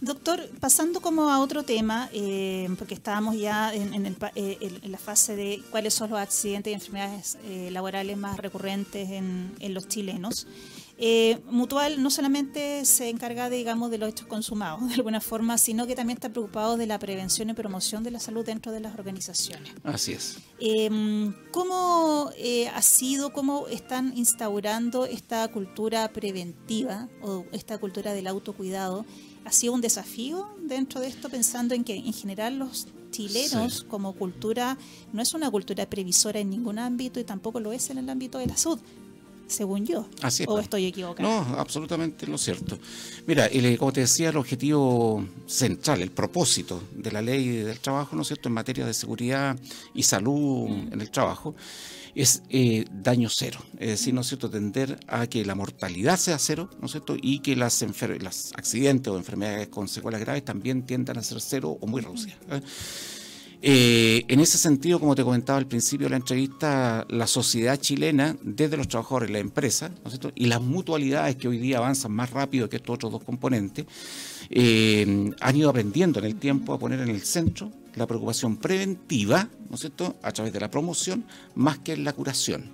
Doctor, 0.00 0.48
pasando 0.60 1.00
como 1.00 1.30
a 1.30 1.40
otro 1.40 1.62
tema, 1.62 2.08
eh, 2.12 2.68
porque 2.78 2.94
estábamos 2.94 3.36
ya 3.38 3.74
en, 3.74 4.16
la 4.82 4.98
fase 4.98 5.36
de 5.36 5.62
cuáles 5.70 5.94
son 5.94 6.10
los 6.10 6.18
accidentes 6.18 6.70
y 6.70 6.74
enfermedades 6.74 7.38
laborales 7.70 8.16
más 8.16 8.36
recurrentes 8.38 9.10
en, 9.10 9.74
los 9.74 9.88
chilenos. 9.88 10.46
Eh, 10.98 11.38
Mutual 11.50 12.02
no 12.02 12.10
solamente 12.10 12.84
se 12.86 13.10
encarga, 13.10 13.50
digamos, 13.50 13.90
de 13.90 13.98
los 13.98 14.08
hechos 14.08 14.26
consumados, 14.26 14.88
de 14.88 14.94
alguna 14.94 15.20
forma, 15.20 15.58
sino 15.58 15.86
que 15.86 15.94
también 15.94 16.16
está 16.16 16.30
preocupado 16.30 16.76
de 16.76 16.86
la 16.86 16.98
prevención 16.98 17.50
y 17.50 17.54
promoción 17.54 18.02
de 18.02 18.10
la 18.10 18.20
salud 18.20 18.44
dentro 18.44 18.72
de 18.72 18.80
las 18.80 18.94
organizaciones. 18.94 19.72
Así 19.84 20.12
es. 20.12 20.38
Eh, 20.58 20.88
¿Cómo 21.50 22.30
eh, 22.36 22.68
ha 22.68 22.82
sido, 22.82 23.32
cómo 23.32 23.68
están 23.68 24.16
instaurando 24.16 25.04
esta 25.04 25.46
cultura 25.48 26.08
preventiva 26.08 27.08
o 27.22 27.44
esta 27.52 27.76
cultura 27.78 28.14
del 28.14 28.26
autocuidado? 28.26 29.04
¿Ha 29.46 29.52
sido 29.52 29.74
un 29.74 29.80
desafío 29.80 30.48
dentro 30.60 31.00
de 31.00 31.06
esto, 31.06 31.28
pensando 31.28 31.74
en 31.74 31.84
que 31.84 31.94
en 31.94 32.12
general 32.12 32.58
los 32.58 32.88
chilenos 33.12 33.86
como 33.88 34.12
cultura 34.12 34.76
no 35.12 35.22
es 35.22 35.34
una 35.34 35.50
cultura 35.52 35.88
previsora 35.88 36.40
en 36.40 36.50
ningún 36.50 36.80
ámbito 36.80 37.20
y 37.20 37.24
tampoco 37.24 37.60
lo 37.60 37.72
es 37.72 37.88
en 37.90 37.98
el 37.98 38.10
ámbito 38.10 38.38
de 38.38 38.46
la 38.46 38.56
salud? 38.56 38.80
según 39.46 39.86
yo. 39.86 40.08
Así 40.22 40.44
¿O 40.46 40.58
estoy 40.58 40.86
equivocado? 40.86 41.28
No, 41.28 41.58
absolutamente 41.58 42.26
lo 42.26 42.36
cierto. 42.36 42.78
Mira, 43.26 43.48
como 43.78 43.92
te 43.92 44.00
decía, 44.00 44.30
el 44.30 44.36
objetivo 44.36 45.24
central, 45.46 46.02
el 46.02 46.10
propósito 46.10 46.82
de 46.92 47.12
la 47.12 47.22
ley 47.22 47.48
del 47.58 47.78
trabajo, 47.78 48.16
¿no 48.16 48.22
es 48.22 48.28
cierto?, 48.28 48.48
en 48.48 48.54
materia 48.54 48.84
de 48.84 48.92
seguridad 48.92 49.56
y 49.94 50.02
salud 50.02 50.68
mm. 50.68 50.92
en 50.92 51.00
el 51.00 51.10
trabajo, 51.10 51.54
es 52.16 52.42
eh, 52.48 52.86
daño 52.90 53.28
cero. 53.30 53.60
Es 53.78 53.88
decir, 53.88 54.14
¿no 54.14 54.22
es 54.22 54.28
cierto?, 54.28 54.50
tender 54.50 54.98
a 55.06 55.26
que 55.26 55.44
la 55.44 55.54
mortalidad 55.54 56.16
sea 56.16 56.38
cero, 56.38 56.70
¿no 56.80 56.86
es 56.86 56.92
cierto?, 56.92 57.16
y 57.20 57.40
que 57.40 57.54
las, 57.54 57.84
las 58.20 58.52
accidentes 58.56 59.12
o 59.12 59.18
enfermedades 59.18 59.68
con 59.68 59.86
secuelas 59.86 60.22
graves 60.22 60.44
también 60.44 60.86
tiendan 60.86 61.18
a 61.18 61.22
ser 61.22 61.40
cero 61.40 61.76
o 61.80 61.86
muy 61.86 62.00
reducidas. 62.00 62.38
¿eh? 62.50 62.60
Eh, 63.62 64.24
en 64.28 64.40
ese 64.40 64.58
sentido, 64.58 65.00
como 65.00 65.14
te 65.14 65.24
comentaba 65.24 65.58
al 65.58 65.66
principio 65.66 66.06
de 66.06 66.10
la 66.10 66.16
entrevista, 66.16 67.06
la 67.08 67.26
sociedad 67.26 67.78
chilena, 67.78 68.36
desde 68.42 68.76
los 68.76 68.88
trabajadores, 68.88 69.30
la 69.30 69.38
empresa, 69.38 69.90
y 70.34 70.46
las 70.46 70.60
mutualidades 70.60 71.36
que 71.36 71.48
hoy 71.48 71.58
día 71.58 71.78
avanzan 71.78 72.12
más 72.12 72.30
rápido 72.30 72.68
que 72.68 72.76
estos 72.76 72.94
otros 72.94 73.12
dos 73.12 73.24
componentes, 73.24 73.86
eh, 74.50 75.32
han 75.40 75.56
ido 75.56 75.70
aprendiendo 75.70 76.18
en 76.18 76.24
el 76.24 76.36
tiempo 76.36 76.72
a 76.72 76.78
poner 76.78 77.00
en 77.00 77.08
el 77.08 77.22
centro 77.22 77.70
la 77.94 78.06
preocupación 78.06 78.56
preventiva, 78.56 79.48
¿no 79.68 79.74
es 79.74 79.80
cierto?, 79.80 80.16
a 80.22 80.30
través 80.32 80.52
de 80.52 80.60
la 80.60 80.70
promoción, 80.70 81.24
más 81.54 81.78
que 81.78 81.94
en 81.94 82.04
la 82.04 82.12
curación. 82.12 82.70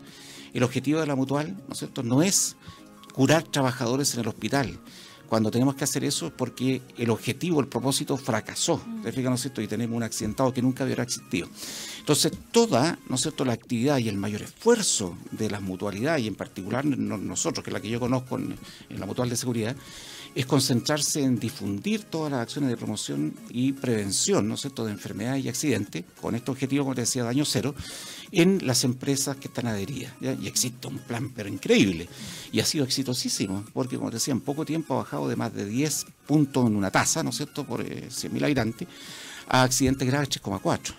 El 0.53 0.65
objetivo 0.65 1.01
de 1.01 1.07
la 1.07 1.15
mutual, 1.15 1.57
¿no 1.69 1.73
es 1.73 1.79
cierto?, 1.79 2.03
no 2.03 2.23
es 2.23 2.57
curar 3.15 3.45
trabajadores 3.45 4.15
en 4.15 4.21
el 4.21 4.29
hospital, 4.29 4.81
cuando 5.33 5.51
tenemos 5.51 5.77
que 5.77 5.85
hacer 5.85 6.05
eso 6.05 6.27
es 6.27 6.33
porque 6.35 6.83
el 6.99 7.09
objetivo, 7.09 7.61
el 7.61 7.67
propósito 7.67 8.19
fracasó, 8.19 8.83
¿te 9.03 9.23
¿no 9.23 9.35
es 9.35 9.41
cierto? 9.41 9.63
Y 9.63 9.67
tenemos 9.67 9.97
un 9.97 10.03
accidentado 10.03 10.53
que 10.53 10.61
nunca 10.61 10.85
hubiera 10.85 11.05
existido. 11.05 11.49
Entonces, 12.01 12.33
toda, 12.51 12.99
¿no 13.09 13.15
es 13.15 13.23
cierto?, 13.23 13.43
la 13.47 13.55
actividad 13.55 13.97
y 13.97 14.11
el 14.11 14.19
mayor 14.19 14.43
esfuerzo 14.43 15.17
de 15.31 15.49
las 15.49 15.63
mutualidades, 15.63 16.23
y 16.23 16.27
en 16.27 16.35
particular 16.35 16.85
nosotros, 16.85 17.65
que 17.65 17.71
es 17.71 17.73
la 17.73 17.81
que 17.81 17.89
yo 17.89 17.99
conozco 17.99 18.37
en, 18.37 18.59
la 18.91 19.07
mutual 19.07 19.31
de 19.31 19.37
seguridad, 19.37 19.75
es 20.35 20.47
concentrarse 20.47 21.23
en 21.23 21.39
difundir 21.39 22.05
todas 22.05 22.33
las 22.33 22.41
acciones 22.41 22.71
de 22.71 22.77
promoción 22.77 23.35
y 23.51 23.73
prevención, 23.73 24.49
¿no 24.49 24.55
es 24.55 24.63
cierto?, 24.63 24.85
de 24.85 24.93
enfermedades 24.93 25.45
y 25.45 25.49
accidentes, 25.49 26.05
con 26.21 26.35
este 26.35 26.51
objetivo, 26.51 26.85
como 26.85 26.95
te 26.95 27.03
decía, 27.03 27.25
daño 27.25 27.45
cero, 27.45 27.75
en 28.31 28.67
las 28.67 28.85
empresas 28.85 29.37
que 29.37 29.49
están 29.49 29.67
adheridas. 29.67 30.13
Y 30.21 30.47
existe 30.47 30.89
un 30.89 30.99
plan, 30.99 31.31
pero 31.31 31.49
increíble. 31.49 32.09
Y 32.51 32.61
ha 32.61 32.65
sido 32.65 32.85
exitosísimo, 32.85 33.65
porque, 33.75 33.97
como 33.97 34.11
te 34.11 34.17
decía, 34.17 34.33
en 34.33 34.41
poco 34.41 34.65
tiempo 34.65 34.95
ha 34.95 34.99
bajado 34.99 35.29
de 35.29 35.37
más 35.37 35.53
de 35.53 35.67
10 35.67 36.07
puntos 36.27 36.67
en 36.67 36.77
una 36.77 36.91
tasa, 36.91 37.23
¿no 37.23 37.31
es 37.31 37.37
cierto?, 37.37 37.67
por 37.67 37.85
100.000 37.85 38.41
eh, 38.41 38.45
habitantes, 38.45 38.89
a 39.49 39.63
accidentes 39.65 40.09
graves 40.09 40.31
3,4. 40.31 40.95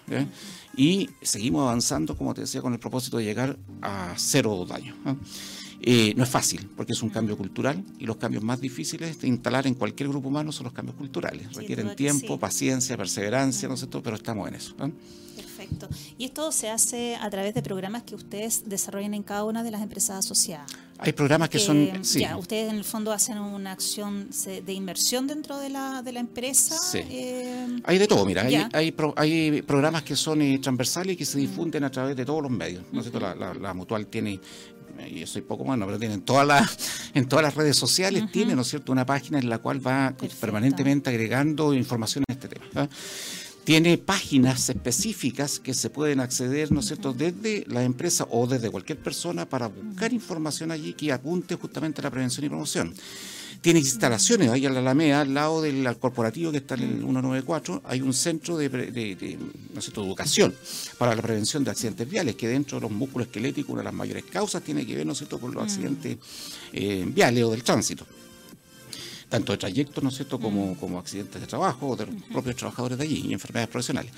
Y 0.75 1.09
seguimos 1.21 1.63
avanzando, 1.63 2.17
como 2.17 2.33
te 2.33 2.41
decía, 2.41 2.61
con 2.61 2.73
el 2.73 2.79
propósito 2.79 3.17
de 3.17 3.23
llegar 3.23 3.57
a 3.81 4.13
cero 4.17 4.65
daño. 4.67 4.95
No 6.15 6.23
es 6.23 6.29
fácil, 6.29 6.69
porque 6.75 6.93
es 6.93 7.03
un 7.03 7.09
cambio 7.09 7.37
cultural 7.37 7.83
y 7.99 8.05
los 8.05 8.17
cambios 8.17 8.43
más 8.43 8.61
difíciles 8.61 9.19
de 9.19 9.27
instalar 9.27 9.67
en 9.67 9.73
cualquier 9.73 10.09
grupo 10.09 10.29
humano 10.29 10.51
son 10.51 10.65
los 10.65 10.73
cambios 10.73 10.97
culturales. 10.97 11.53
Requieren 11.53 11.95
tiempo, 11.95 12.39
paciencia, 12.39 12.95
perseverancia, 12.97 13.67
¿no 13.67 13.73
es 13.73 13.81
cierto? 13.81 14.01
Pero 14.01 14.15
estamos 14.15 14.47
en 14.47 14.55
eso. 14.55 14.75
Perfecto. 15.35 15.89
Y 16.17 16.25
esto 16.25 16.51
se 16.51 16.69
hace 16.69 17.15
a 17.15 17.29
través 17.29 17.53
de 17.53 17.61
programas 17.61 18.03
que 18.03 18.15
ustedes 18.15 18.63
desarrollan 18.67 19.13
en 19.13 19.23
cada 19.23 19.43
una 19.45 19.63
de 19.63 19.71
las 19.71 19.81
empresas 19.81 20.17
asociadas. 20.25 20.71
Hay 20.99 21.11
programas 21.11 21.49
que 21.49 21.59
son... 21.59 21.77
Eh, 21.77 21.99
sí. 22.01 22.19
Ya, 22.19 22.37
ustedes 22.37 22.69
en 22.69 22.77
el 22.77 22.83
fondo 22.83 23.11
hacen 23.11 23.37
una 23.37 23.71
acción 23.71 24.29
de 24.29 24.73
inversión 24.73 25.27
dentro 25.27 25.57
de 25.57 25.69
la, 25.69 26.01
de 26.01 26.11
la 26.11 26.19
empresa. 26.19 26.77
Sí. 26.77 26.99
Eh, 27.09 27.81
hay 27.83 27.97
de 27.97 28.07
todo, 28.07 28.25
mira, 28.25 28.43
hay, 28.43 28.55
hay, 28.71 28.95
hay, 29.15 29.61
programas 29.63 30.03
que 30.03 30.15
son 30.15 30.41
eh, 30.41 30.59
transversales 30.59 31.15
y 31.15 31.17
que 31.17 31.25
se 31.25 31.39
difunden 31.39 31.83
a 31.83 31.91
través 31.91 32.15
de 32.15 32.23
todos 32.23 32.43
los 32.43 32.51
medios. 32.51 32.83
¿no 32.91 33.01
la, 33.19 33.53
la, 33.53 33.73
Mutual 33.73 34.07
tiene 34.07 34.39
yo 35.13 35.27
soy 35.27 35.41
poco 35.41 35.63
bueno, 35.63 35.85
pero 35.85 35.99
tienen 35.99 36.21
todas 36.21 36.47
las, 36.47 36.77
en 37.13 37.27
todas 37.27 37.43
las 37.43 37.55
redes 37.55 37.77
sociales, 37.77 38.23
tiene, 38.31 38.55
¿no 38.55 38.61
es 38.61 38.67
cierto?, 38.67 38.91
una 38.91 39.05
página 39.05 39.39
en 39.39 39.49
la 39.49 39.59
cual 39.59 39.85
va 39.85 40.15
permanentemente 40.39 41.09
agregando 41.09 41.73
información 41.73 42.23
en 42.27 42.33
este 42.33 42.47
tema. 42.47 42.89
tiene 43.63 43.97
páginas 43.97 44.69
específicas 44.69 45.59
que 45.59 45.73
se 45.73 45.89
pueden 45.89 46.19
acceder, 46.19 46.71
¿no 46.71 46.81
es 46.81 46.87
cierto?, 46.87 47.13
desde 47.13 47.65
la 47.67 47.83
empresa 47.83 48.27
o 48.29 48.47
desde 48.47 48.69
cualquier 48.69 48.99
persona 48.99 49.47
para 49.47 49.67
buscar 49.67 50.13
información 50.13 50.71
allí 50.71 50.93
que 50.93 51.11
apunte 51.11 51.55
justamente 51.55 52.01
a 52.01 52.03
la 52.03 52.11
prevención 52.11 52.45
y 52.45 52.49
promoción. 52.49 52.93
Tiene 53.63 53.79
instalaciones 53.79 54.49
ahí 54.49 54.65
en 54.65 54.73
la 54.73 54.81
Alameda, 54.81 55.21
al 55.21 55.33
lado 55.33 55.61
del 55.61 55.97
corporativo 55.97 56.51
que 56.51 56.57
está 56.57 56.75
en 56.75 56.81
el 56.81 56.97
194, 56.97 57.81
hay 57.85 58.01
un 58.01 58.13
centro 58.13 58.57
de, 58.57 58.67
¿no 58.69 59.79
es 59.79 59.85
cierto?, 59.85 60.03
educación 60.03 60.53
para 60.97 61.15
la 61.15 61.21
prevención 61.21 61.63
de 61.63 61.71
accidentes 61.71 62.09
viales, 62.09 62.35
que 62.35 62.49
dentro 62.49 62.77
de 62.77 62.81
los 62.81 62.91
músculos 62.91 63.27
esqueléticos 63.27 63.71
una 63.71 63.79
de 63.79 63.85
las 63.85 63.93
mayores 63.93 64.25
causas 64.25 64.63
tiene 64.63 64.85
que 64.85 64.97
ver, 64.97 65.05
¿no 65.05 65.13
es 65.13 65.19
cierto?, 65.19 65.39
con 65.39 65.53
los 65.53 65.63
accidentes 65.63 66.17
eh, 66.73 67.05
viales 67.07 67.41
o 67.45 67.51
del 67.51 67.63
tránsito 67.63 68.05
tanto 69.29 69.53
de 69.53 69.57
trayectos, 69.57 70.03
¿no 70.03 70.09
es 70.09 70.15
cierto?, 70.15 70.39
como, 70.39 70.77
como 70.77 70.99
accidentes 70.99 71.39
de 71.39 71.47
trabajo 71.47 71.87
o 71.87 71.95
de 71.95 72.05
los 72.05 72.15
propios 72.33 72.57
trabajadores 72.57 72.97
de 72.97 73.05
allí 73.05 73.29
y 73.29 73.33
enfermedades 73.33 73.69
profesionales. 73.69 74.11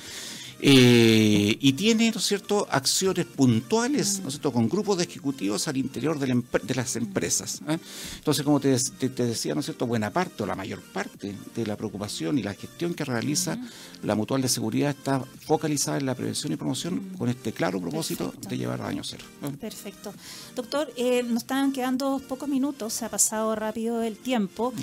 Eh, 0.62 1.58
y 1.60 1.74
tiene, 1.74 2.12
¿no 2.12 2.18
es 2.18 2.26
cierto?, 2.26 2.68
acciones 2.70 3.26
puntuales, 3.26 4.20
¿no 4.22 4.30
es 4.30 4.36
cierto?, 4.36 4.54
con 4.54 4.70
grupos 4.70 4.98
de 4.98 5.04
ejecutivos 5.04 5.68
al 5.68 5.78
interior 5.78 6.18
de, 6.18 6.74
las 6.76 6.96
empresas. 6.96 7.62
¿eh? 7.68 7.78
Entonces, 8.16 8.44
como 8.44 8.60
te, 8.60 8.70
decía, 8.70 9.54
¿no 9.54 9.60
es 9.60 9.66
cierto?, 9.66 9.86
buena 9.86 10.12
parte 10.12 10.44
o 10.44 10.46
la 10.46 10.56
mayor 10.56 10.82
parte 10.82 11.36
de 11.56 11.66
la 11.66 11.76
preocupación 11.76 12.38
y 12.38 12.44
la 12.44 12.54
gestión 12.54 12.94
que 12.94 13.04
realiza 13.04 13.58
la 14.04 14.16
Mutual 14.16 14.42
de 14.42 14.50
Seguridad 14.50 14.92
está 14.92 15.24
focalizada 15.46 15.98
en 15.98 16.06
la 16.06 16.16
prevención 16.16 16.54
y 16.54 16.56
promoción 16.56 17.12
con 17.18 17.30
este 17.30 17.52
claro 17.52 17.82
propósito 17.82 18.34
de 18.48 18.58
llevar 18.58 18.82
a 18.82 18.88
año 18.88 19.04
cero. 19.04 19.26
¿eh? 19.44 19.52
Perfecto. 19.60 20.14
Doctor, 20.56 20.92
nos 21.26 21.44
están 21.44 21.74
quedando 21.74 22.22
pocos 22.28 22.48
minutos, 22.48 22.94
se 22.94 23.06
ha 23.06 23.10
pasado 23.10 23.56
rápido 23.56 24.02
el 24.02 24.18
tiempo. 24.18 24.74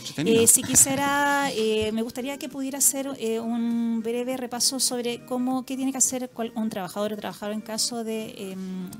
si 0.46 0.62
quisiera, 0.62 1.50
me 1.92 2.02
gustaría 2.02 2.38
que 2.38 2.48
pudiera 2.48 2.78
hacer 2.78 3.08
un 3.40 4.02
breve 4.02 4.36
repaso 4.36 4.78
sobre 4.78 5.24
cómo 5.24 5.61
¿qué 5.64 5.76
tiene 5.76 5.92
que 5.92 5.98
hacer 5.98 6.30
un 6.54 6.68
trabajador 6.70 7.12
o 7.12 7.16
trabajador 7.16 7.54
en 7.54 7.60
caso 7.60 8.04
de 8.04 8.34
em, 8.38 8.90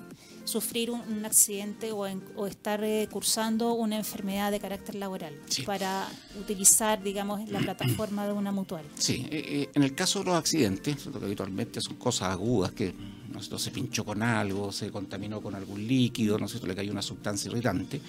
sufrir 0.44 0.90
un, 0.90 1.24
accidente 1.24 1.92
o, 1.92 2.06
estar 2.46 2.82
eh, 2.84 3.08
cursando 3.10 3.72
una 3.74 3.96
enfermedad 3.96 4.50
de 4.50 4.60
carácter 4.60 4.96
laboral 4.96 5.34
para 5.64 6.08
utilizar, 6.38 7.02
digamos, 7.02 7.48
la 7.48 7.58
plataforma 7.60 8.26
de 8.26 8.32
una 8.32 8.52
mutual? 8.52 8.84
Sí, 8.96 9.26
eh, 9.30 9.44
eh, 9.46 9.70
en 9.74 9.82
el 9.82 9.94
caso 9.94 10.20
de 10.20 10.26
los 10.26 10.34
accidentes, 10.34 10.96
que 10.96 11.24
habitualmente 11.24 11.80
son 11.80 11.96
cosas 11.96 12.30
agudas 12.30 12.72
que 12.72 12.94
no 13.32 13.58
se 13.58 13.70
pinchó 13.70 14.04
con 14.04 14.22
algo, 14.22 14.72
se 14.72 14.90
contaminó 14.90 15.40
con 15.40 15.54
algún 15.54 15.86
líquido, 15.86 16.38
no 16.38 16.48
sé, 16.48 16.64
le 16.66 16.74
cayó 16.74 16.92
una 16.92 17.02
sustancia 17.02 17.50
irritante 17.50 18.00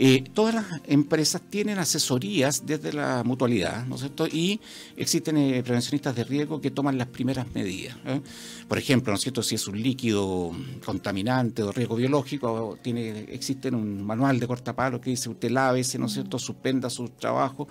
eh, 0.00 0.22
todas 0.32 0.54
las 0.54 0.64
empresas 0.86 1.42
tienen 1.50 1.80
asesorías 1.80 2.64
desde 2.64 2.92
la 2.92 3.24
mutualidad, 3.24 3.84
¿no 3.84 3.96
es 3.96 4.02
cierto? 4.02 4.28
Y 4.28 4.60
existen 4.96 5.36
eh, 5.38 5.60
prevencionistas 5.64 6.14
de 6.14 6.22
riesgo 6.22 6.60
que 6.60 6.70
toman 6.70 6.96
las 6.96 7.08
primeras 7.08 7.52
medidas. 7.52 7.96
¿eh? 8.06 8.20
Por 8.68 8.78
ejemplo, 8.78 9.10
¿no 9.10 9.16
es 9.16 9.22
cierto? 9.22 9.42
Si 9.42 9.56
es 9.56 9.66
un 9.66 9.82
líquido 9.82 10.52
contaminante 10.86 11.64
o 11.64 11.72
riesgo 11.72 11.96
biológico, 11.96 12.78
tiene, 12.80 13.26
existe 13.32 13.70
un 13.70 14.04
manual 14.04 14.38
de 14.38 14.46
cortapalo 14.46 15.00
que 15.00 15.10
dice 15.10 15.30
usted 15.30 15.50
lávese, 15.50 15.98
¿no 15.98 16.06
es 16.06 16.12
cierto? 16.12 16.38
Suspenda 16.38 16.88
su 16.90 17.08
trabajo, 17.08 17.66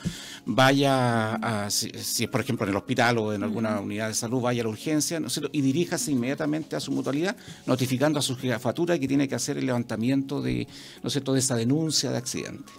vaya 0.45 1.35
a, 1.35 1.69
si, 1.69 1.89
es 1.93 2.27
por 2.27 2.41
ejemplo 2.41 2.65
en 2.65 2.71
el 2.71 2.75
hospital 2.75 3.19
o 3.19 3.33
en 3.33 3.43
alguna 3.43 3.79
unidad 3.79 4.09
de 4.09 4.13
salud, 4.13 4.41
vaya 4.41 4.63
a 4.63 4.65
la 4.65 4.71
urgencia, 4.71 5.21
¿no 5.21 5.27
es 5.27 5.33
cierto? 5.33 5.49
Y 5.53 5.61
diríjase 5.61 6.11
inmediatamente 6.11 6.75
a 6.75 6.81
su 6.81 6.91
mutualidad, 6.91 7.37
notificando 7.65 8.19
a 8.19 8.21
su 8.21 8.35
jefatura 8.35 8.99
que 8.99 9.07
tiene 9.07 9.29
que 9.29 9.35
hacer 9.35 9.57
el 9.57 9.65
levantamiento 9.65 10.41
de, 10.41 10.67
¿no 11.01 11.07
es 11.07 11.13
cierto? 11.13 11.31
de 11.31 11.39
esa 11.39 11.55
denuncia 11.55 12.16
accidente. 12.17 12.71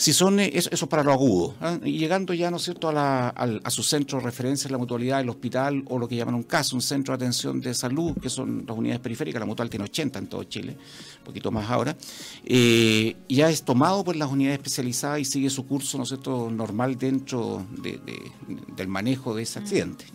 Si 0.00 0.14
son, 0.14 0.40
eh, 0.40 0.50
eso, 0.54 0.88
para 0.88 1.02
lo 1.02 1.12
agudo. 1.12 1.54
¿ah? 1.60 1.78
Y 1.84 1.98
llegando 1.98 2.32
ya, 2.32 2.50
¿no 2.50 2.56
es 2.56 2.62
cierto?, 2.62 2.88
a, 2.88 3.28
a, 3.28 3.70
su 3.70 3.82
centro 3.82 4.18
de 4.18 4.24
referencia, 4.24 4.70
la 4.70 4.78
mutualidad, 4.78 5.20
el 5.20 5.28
hospital 5.28 5.84
o 5.88 5.98
lo 5.98 6.08
que 6.08 6.16
llaman 6.16 6.36
un 6.36 6.44
caso, 6.44 6.74
un 6.74 6.80
centro 6.80 7.14
de 7.14 7.22
atención 7.22 7.60
de 7.60 7.74
salud, 7.74 8.16
que 8.16 8.30
son 8.30 8.64
las 8.66 8.78
unidades 8.78 9.02
periféricas, 9.02 9.40
la 9.40 9.44
mutual 9.44 9.68
tiene 9.68 9.84
80 9.84 10.18
en 10.20 10.26
todo 10.26 10.44
Chile, 10.44 10.78
un 11.18 11.24
poquito 11.24 11.50
más 11.50 11.68
ahora, 11.68 11.94
eh, 12.46 13.14
ya 13.28 13.50
es 13.50 13.62
tomado 13.62 14.02
por 14.02 14.16
las 14.16 14.30
unidades 14.30 14.60
especializadas 14.60 15.20
y 15.20 15.26
sigue 15.26 15.50
su 15.50 15.66
curso, 15.66 15.98
¿no 15.98 16.04
es 16.04 16.08
cierto?, 16.08 16.50
normal 16.50 16.96
dentro 16.96 17.66
del 17.76 18.88
manejo 18.88 19.34
de 19.34 19.42
ese 19.42 19.58
accidente. 19.58 20.06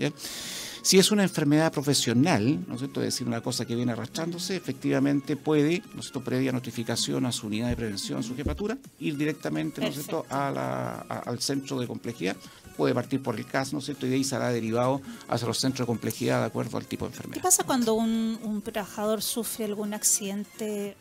Si 0.86 1.00
es 1.00 1.10
una 1.10 1.24
enfermedad 1.24 1.74
profesional, 1.74 2.63
¿no 2.67 2.76
es 2.76 2.82
cierto? 2.82 3.02
Es 3.02 3.08
decir, 3.08 3.26
una 3.26 3.41
cosa 3.41 3.65
que 3.65 3.76
viene 3.76 3.93
arrastrándose, 3.93 4.56
efectivamente 4.56 5.36
puede, 5.36 5.82
¿no 5.95 6.00
es 6.00 6.06
cierto?, 6.06 6.24
previa 6.24 6.52
notificación 6.52 7.26
a 7.26 7.32
su 7.32 7.48
unidad 7.48 7.69
de 7.69 7.76
prevención, 7.76 8.19
a 8.19 8.21
su 8.21 8.36
jefatura, 8.36 8.78
ir 9.00 9.17
directamente, 9.17 9.82
¿no 9.82 9.88
es 9.88 9.95
cierto?, 9.95 10.28
al 10.30 11.39
centro 11.39 11.80
de 11.80 11.88
complejidad 11.88 12.36
puede 12.78 12.93
partir 12.93 13.24
por 13.24 13.36
el 13.36 13.48
caso, 13.48 13.71
¿no 13.74 13.80
es 13.80 13.86
cierto? 13.86 14.06
Y 14.06 14.10
de 14.10 14.15
ahí 14.17 14.24
será 14.24 14.50
derivado 14.50 15.02
hacia 15.28 15.48
los 15.48 15.58
centros 15.58 15.88
de 15.88 15.88
complejidad 15.88 16.41
de 16.41 16.45
acuerdo 16.45 16.78
al 16.78 16.86
tipo 16.86 17.06
de 17.06 17.13
enfermedad. 17.13 17.41
¿Qué 17.41 17.43
pasa 17.43 17.63
cuando 17.63 17.95
un, 17.95 18.38
un 18.43 18.62
trabajador 18.62 19.24
sufre 19.24 19.65
algún 19.65 19.95
accidente 19.95 20.95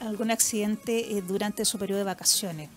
algún 0.00 0.30
accidente 0.30 1.16
eh, 1.16 1.22
durante 1.22 1.64
su 1.64 1.78
periodo 1.78 2.00
de 2.00 2.04
vacaciones? 2.04 2.68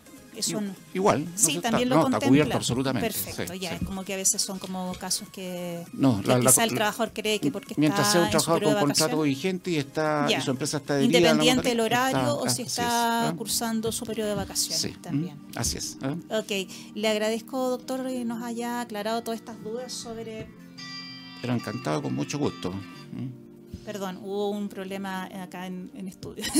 Igual. 0.93 1.27
Sí, 1.35 1.59
también 1.59 1.89
lo 1.89 2.05
está 2.05 2.19
cubierto 2.19 2.57
absolutamente. 2.57 3.09
Perfecto, 3.09 3.53
ya. 3.53 3.75
Es 3.75 3.83
como 3.83 4.03
que 4.03 4.13
a 4.13 4.17
veces 4.17 4.41
son 4.41 4.59
como 4.59 4.93
casos 4.95 5.29
que, 5.29 5.83
no, 5.93 6.21
quizá 6.21 6.63
el 6.63 6.73
trabajador 6.73 7.11
cree 7.13 7.39
que 7.39 7.51
porque 7.51 7.73
mientras 7.77 8.11
sea 8.11 8.21
un 8.21 8.29
trabajador 8.29 8.63
con 8.63 8.79
contrato 8.79 9.21
vigente 9.21 9.71
y 9.71 9.77
está 9.77 10.27
su 10.41 10.51
empresa 10.51 10.77
está 10.77 11.01
independiente 11.01 11.69
del 11.69 11.79
horario 11.79 12.37
o 12.37 12.49
si 12.49 12.63
está 12.63 13.33
cursando 13.37 13.91
su 13.91 14.05
periodo 14.05 14.29
de 14.29 14.35
vacaciones 14.35 15.01
también. 15.01 15.37
Mm, 15.37 15.57
así 15.57 15.77
es. 15.77 15.97
Ok, 16.29 16.69
le 16.95 17.07
agradezco, 17.07 17.69
doctor, 17.69 18.05
que 18.07 18.25
nos 18.25 18.43
haya 18.43 18.81
aclarado 18.81 19.23
todas 19.23 19.39
estas 19.39 19.61
dudas 19.63 19.91
sobre. 19.91 20.47
Pero 21.41 21.53
encantado, 21.53 22.01
con 22.01 22.15
mucho 22.15 22.37
gusto. 22.37 22.73
Perdón, 23.85 24.19
hubo 24.21 24.49
un 24.49 24.67
problema 24.67 25.29
acá 25.41 25.65
en, 25.65 26.07
estudio. 26.07 26.43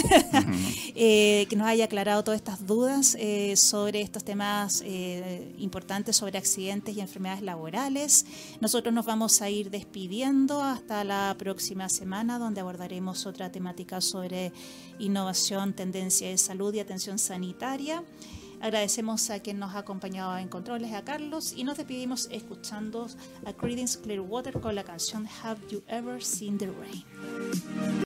Eh, 1.00 1.46
que 1.48 1.56
nos 1.56 1.68
haya 1.68 1.86
aclarado 1.86 2.24
todas 2.24 2.40
estas 2.40 2.66
dudas 2.66 3.16
eh, 3.20 3.56
sobre 3.56 4.02
estos 4.02 4.24
temas 4.24 4.82
eh, 4.84 5.54
importantes 5.60 6.16
sobre 6.16 6.40
accidentes 6.40 6.96
y 6.96 7.02
enfermedades 7.02 7.44
laborales. 7.44 8.26
Nosotros 8.62 8.94
nos 8.94 9.06
vamos 9.06 9.42
a 9.42 9.50
ir 9.50 9.70
despidiendo 9.70 10.62
hasta 10.62 11.04
la 11.04 11.36
próxima 11.38 11.88
semana, 11.90 12.40
donde 12.40 12.62
abordaremos 12.62 13.28
otra 13.28 13.52
temática 13.52 14.02
sobre 14.02 14.52
innovación, 14.98 15.74
tendencia 15.74 16.30
de 16.30 16.38
salud 16.38 16.74
y 16.74 16.80
atención 16.80 17.20
sanitaria. 17.20 18.04
Agradecemos 18.62 19.30
a 19.30 19.40
quien 19.40 19.60
nos 19.60 19.76
ha 19.76 19.80
acompañado 19.80 20.38
en 20.38 20.48
controles, 20.48 20.94
a 20.94 21.04
Carlos, 21.04 21.54
y 21.56 21.64
nos 21.64 21.78
despedimos 21.78 22.28
escuchando 22.32 23.08
a 23.46 23.54
Creedence 23.54 24.00
Clearwater 24.00 24.60
con 24.60 24.76
la 24.76 24.84
canción 24.84 25.28
Have 25.44 25.60
You 25.70 25.84
Ever 25.88 26.24
Seen 26.24 26.58
the 26.58 26.68
Rain? 26.68 28.06